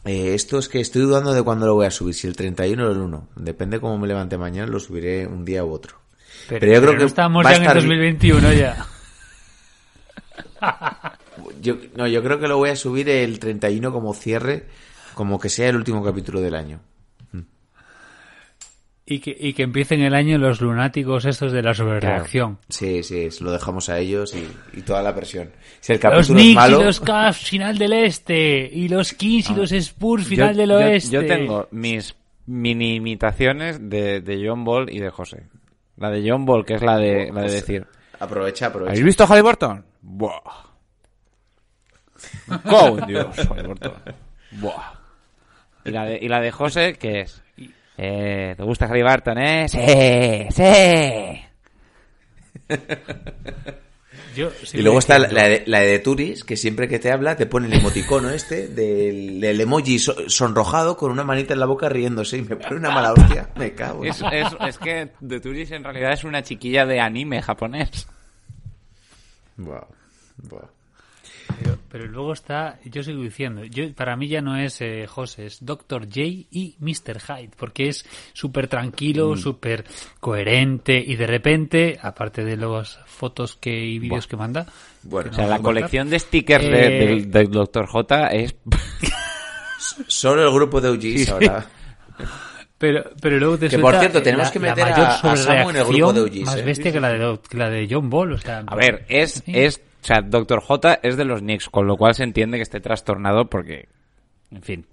[0.05, 2.91] Esto es que estoy dudando de cuándo lo voy a subir, si el 31 o
[2.91, 3.29] el 1.
[3.35, 5.97] Depende cómo me levante mañana, lo subiré un día u otro.
[6.49, 8.85] Pero, Pero yo creo pero que no estamos ya en el estar- 2021 ya.
[11.61, 14.65] Yo, no, yo creo que lo voy a subir el 31 como cierre,
[15.13, 16.79] como que sea el último capítulo del año.
[19.11, 22.59] Y que, y que empiecen el año los lunáticos estos de la sobrereacción.
[22.69, 24.47] Sí, sí, se lo dejamos a ellos y,
[24.77, 25.49] y toda la presión.
[25.79, 28.69] Si el Los Knicks malo, y los Cavs final del este.
[28.71, 31.09] Y los Kings y los Spurs final yo, del yo- oeste.
[31.09, 35.41] yo tengo mis mini imitaciones de, de John Ball y de José.
[35.99, 37.85] La de John Ball, que es la de, la de decir...
[38.19, 38.91] aprovecha, aprovecha.
[38.91, 39.85] ¿Habéis visto a Halliburton?
[40.01, 40.41] Buah.
[42.63, 43.37] ¡Go, Dios!
[43.49, 43.93] Halliburton.
[44.51, 44.93] Buah.
[45.83, 47.43] Y la, de, y la de José, que es...
[47.97, 49.67] Eh, ¿Te gusta Halliburton, eh?
[49.67, 50.47] ¡Sí!
[50.55, 51.41] ¡Sí!
[54.35, 57.45] Yo Y luego está la, de, la de Turis, que siempre que te habla te
[57.45, 61.89] pone el emoticono este del, del emoji so- sonrojado con una manita en la boca
[61.89, 63.49] riéndose y me pone una mala hostia.
[63.55, 64.05] Me cago.
[64.05, 68.07] Es, es, es que de Turis en realidad es una chiquilla de anime japonés.
[69.57, 69.85] Buah,
[70.37, 70.67] buah.
[71.61, 75.45] Pero, pero luego está, yo sigo diciendo, yo para mí ya no es eh, José,
[75.47, 76.05] es Dr.
[76.05, 77.19] J y Mr.
[77.19, 79.83] Hyde, porque es súper tranquilo, súper
[80.19, 84.65] coherente y de repente, aparte de las fotos que y vídeos que manda,
[85.03, 87.85] Bueno, O sea, la colección de stickers de- Eh, del, del Dr.
[87.87, 88.55] J es...
[90.07, 91.65] solo el grupo de OGs ahora.
[92.77, 95.75] pero, pero luego te Que, por cierto, tenemos la- que meter a- a Samu en
[95.75, 96.61] el grupo de OGs, más ¿eh?
[96.63, 99.51] bestia que la de, que la de John Ball, o sea, A ver, es, Sí.
[99.55, 100.61] es, o sea, Dr.
[100.61, 103.89] J es de los Knicks, con lo cual se entiende que esté trastornado porque,
[104.51, 104.85] en fin.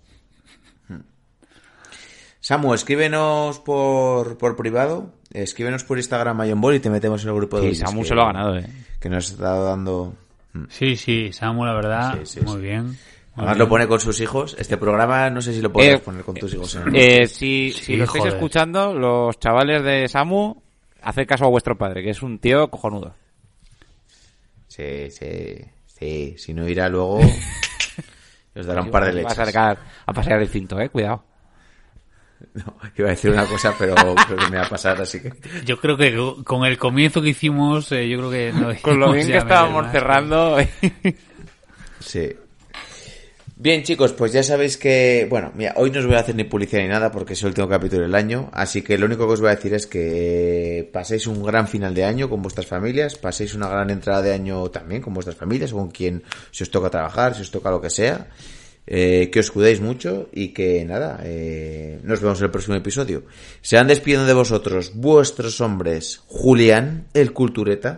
[2.40, 7.30] Samu, escríbenos por, por privado, escríbenos por Instagram a John Ball y te metemos en
[7.30, 8.66] el grupo de Sí, Samu que- se lo ha ganado, eh.
[9.00, 10.14] Que nos está dando...
[10.68, 12.60] Sí, sí, Samu, la verdad, Sí, sí, muy sí.
[12.62, 12.84] bien.
[12.86, 12.96] muy
[13.34, 13.58] Además bien.
[13.58, 14.56] lo pone con sus hijos.
[14.58, 16.74] Este programa no sé si lo puedes Eh, poner con tus hijos.
[16.76, 18.34] en el Eh, si, Sí, si lo estáis joder.
[18.36, 20.54] escuchando, los chavales de Samu,
[21.02, 23.14] haced caso a vuestro padre, que es un tío cojonudo.
[24.76, 25.56] Sí, sí,
[25.86, 26.34] sí.
[26.36, 27.18] Si no irá luego,
[28.54, 29.46] os dará un par de Va a leches.
[29.46, 31.24] sacar a pasear el cinto, eh, cuidado.
[32.52, 33.94] No, iba a decir una cosa, pero
[34.26, 35.32] creo que me va a pasar, así que...
[35.64, 36.14] Yo creo que
[36.44, 39.84] con el comienzo que hicimos, eh, yo creo que no Con lo bien que estábamos
[39.84, 39.92] más.
[39.92, 40.58] cerrando.
[42.00, 42.36] Sí.
[43.58, 46.44] Bien, chicos, pues ya sabéis que, bueno, mira, hoy no os voy a hacer ni
[46.44, 49.32] publicidad ni nada porque es el último capítulo del año, así que lo único que
[49.32, 53.16] os voy a decir es que paséis un gran final de año con vuestras familias,
[53.16, 56.90] paséis una gran entrada de año también con vuestras familias con quien si os toca
[56.90, 58.28] trabajar, si os toca lo que sea,
[58.86, 63.24] eh, que os cuidéis mucho y que nada, eh, nos vemos en el próximo episodio.
[63.62, 67.96] Se van despidiendo de vosotros vuestros hombres, Julián, el cultureta,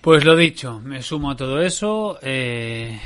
[0.00, 2.16] Pues lo dicho, me sumo a todo eso.
[2.22, 2.96] eh,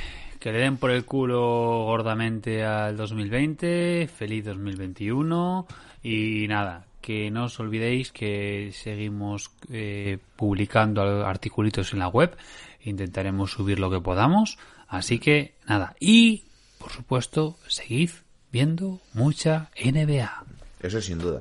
[0.45, 4.07] que le den por el culo gordamente al 2020.
[4.15, 5.67] Feliz 2021.
[6.03, 12.37] Y nada, que no os olvidéis que seguimos eh, publicando articulitos en la web.
[12.83, 14.59] Intentaremos subir lo que podamos.
[14.87, 15.97] Así que nada.
[15.99, 16.45] Y,
[16.77, 18.11] por supuesto, seguid
[18.53, 20.45] viendo mucha NBA.
[20.83, 21.41] Eso sin duda.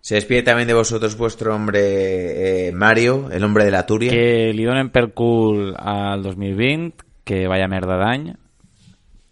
[0.00, 4.10] Se despide también de vosotros vuestro hombre eh, Mario, el hombre de la Turia.
[4.10, 8.32] que li donen per cul al 2020, que vaya merda d'any,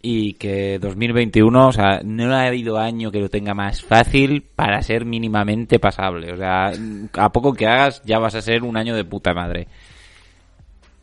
[0.02, 4.82] y que 2021, o sea, no ha habido año que lo tenga más fácil para
[4.82, 6.30] ser mínimamente pasable.
[6.34, 6.72] O sea,
[7.14, 9.66] a poco que hagas ya vas a ser un año de puta madre.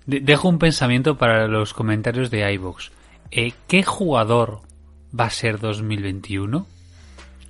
[0.05, 2.91] De- dejo un pensamiento para los comentarios de iVoox.
[3.31, 4.61] Eh, ¿Qué jugador
[5.19, 6.67] va a ser 2021?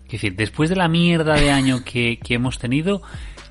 [0.06, 3.02] Es decir, después de la mierda de año que, que hemos tenido,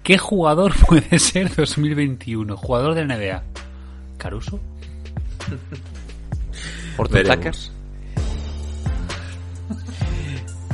[0.02, 2.56] ¿qué jugador puede ser 2021?
[2.56, 3.42] Jugador de NBA.
[4.16, 4.58] ¿Caruso?
[6.96, 7.36] Por tu Veremos.
[7.36, 7.72] tacas.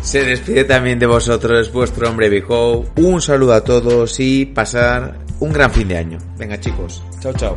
[0.02, 2.86] Se despide también de vosotros vuestro hombre Bijo.
[2.96, 6.18] Un saludo a todos y pasar un gran fin de año.
[6.38, 7.56] Venga chicos, chao chao.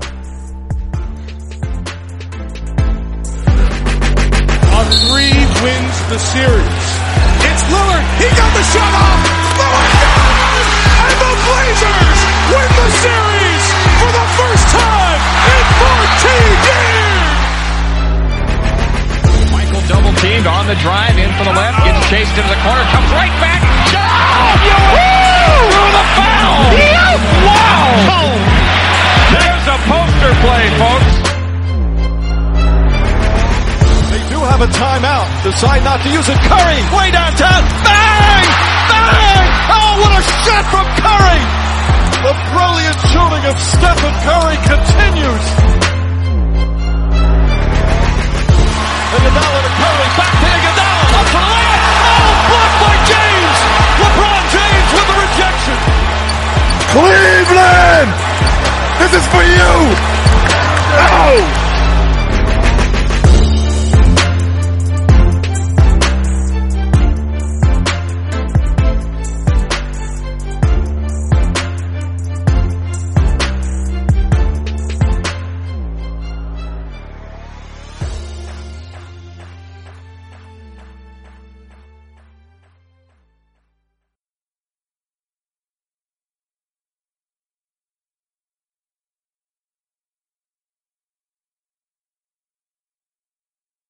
[11.22, 12.20] The Blazers
[12.51, 13.66] win the series
[13.99, 15.22] for the first time
[15.53, 16.80] in 14 years.
[19.91, 23.11] Double teamed on the drive in for the left, gets chased into the corner, comes
[23.11, 23.59] right back.
[23.91, 24.55] Oh,
[25.67, 26.63] through the foul.
[27.43, 28.31] Wow.
[29.35, 31.11] There's a poster play, folks.
[34.15, 35.27] They do have a timeout.
[35.43, 36.39] Decide not to use it.
[36.39, 37.61] Curry way downtown.
[37.83, 38.47] Bang!
[38.87, 39.47] Bang!
[39.75, 41.41] Oh, what a shot from Curry!
[42.23, 45.90] The brilliant shooting of Stephen Curry continues.
[49.12, 50.07] Iguodala to Curry.
[50.16, 51.03] Back to Iguodala.
[51.20, 51.84] Up to the layup.
[51.84, 53.57] Oh, blocked by James.
[53.99, 55.78] LeBron James with the rejection.
[56.95, 58.12] Cleveland!
[58.99, 59.74] This is for you!
[60.95, 61.70] Oh!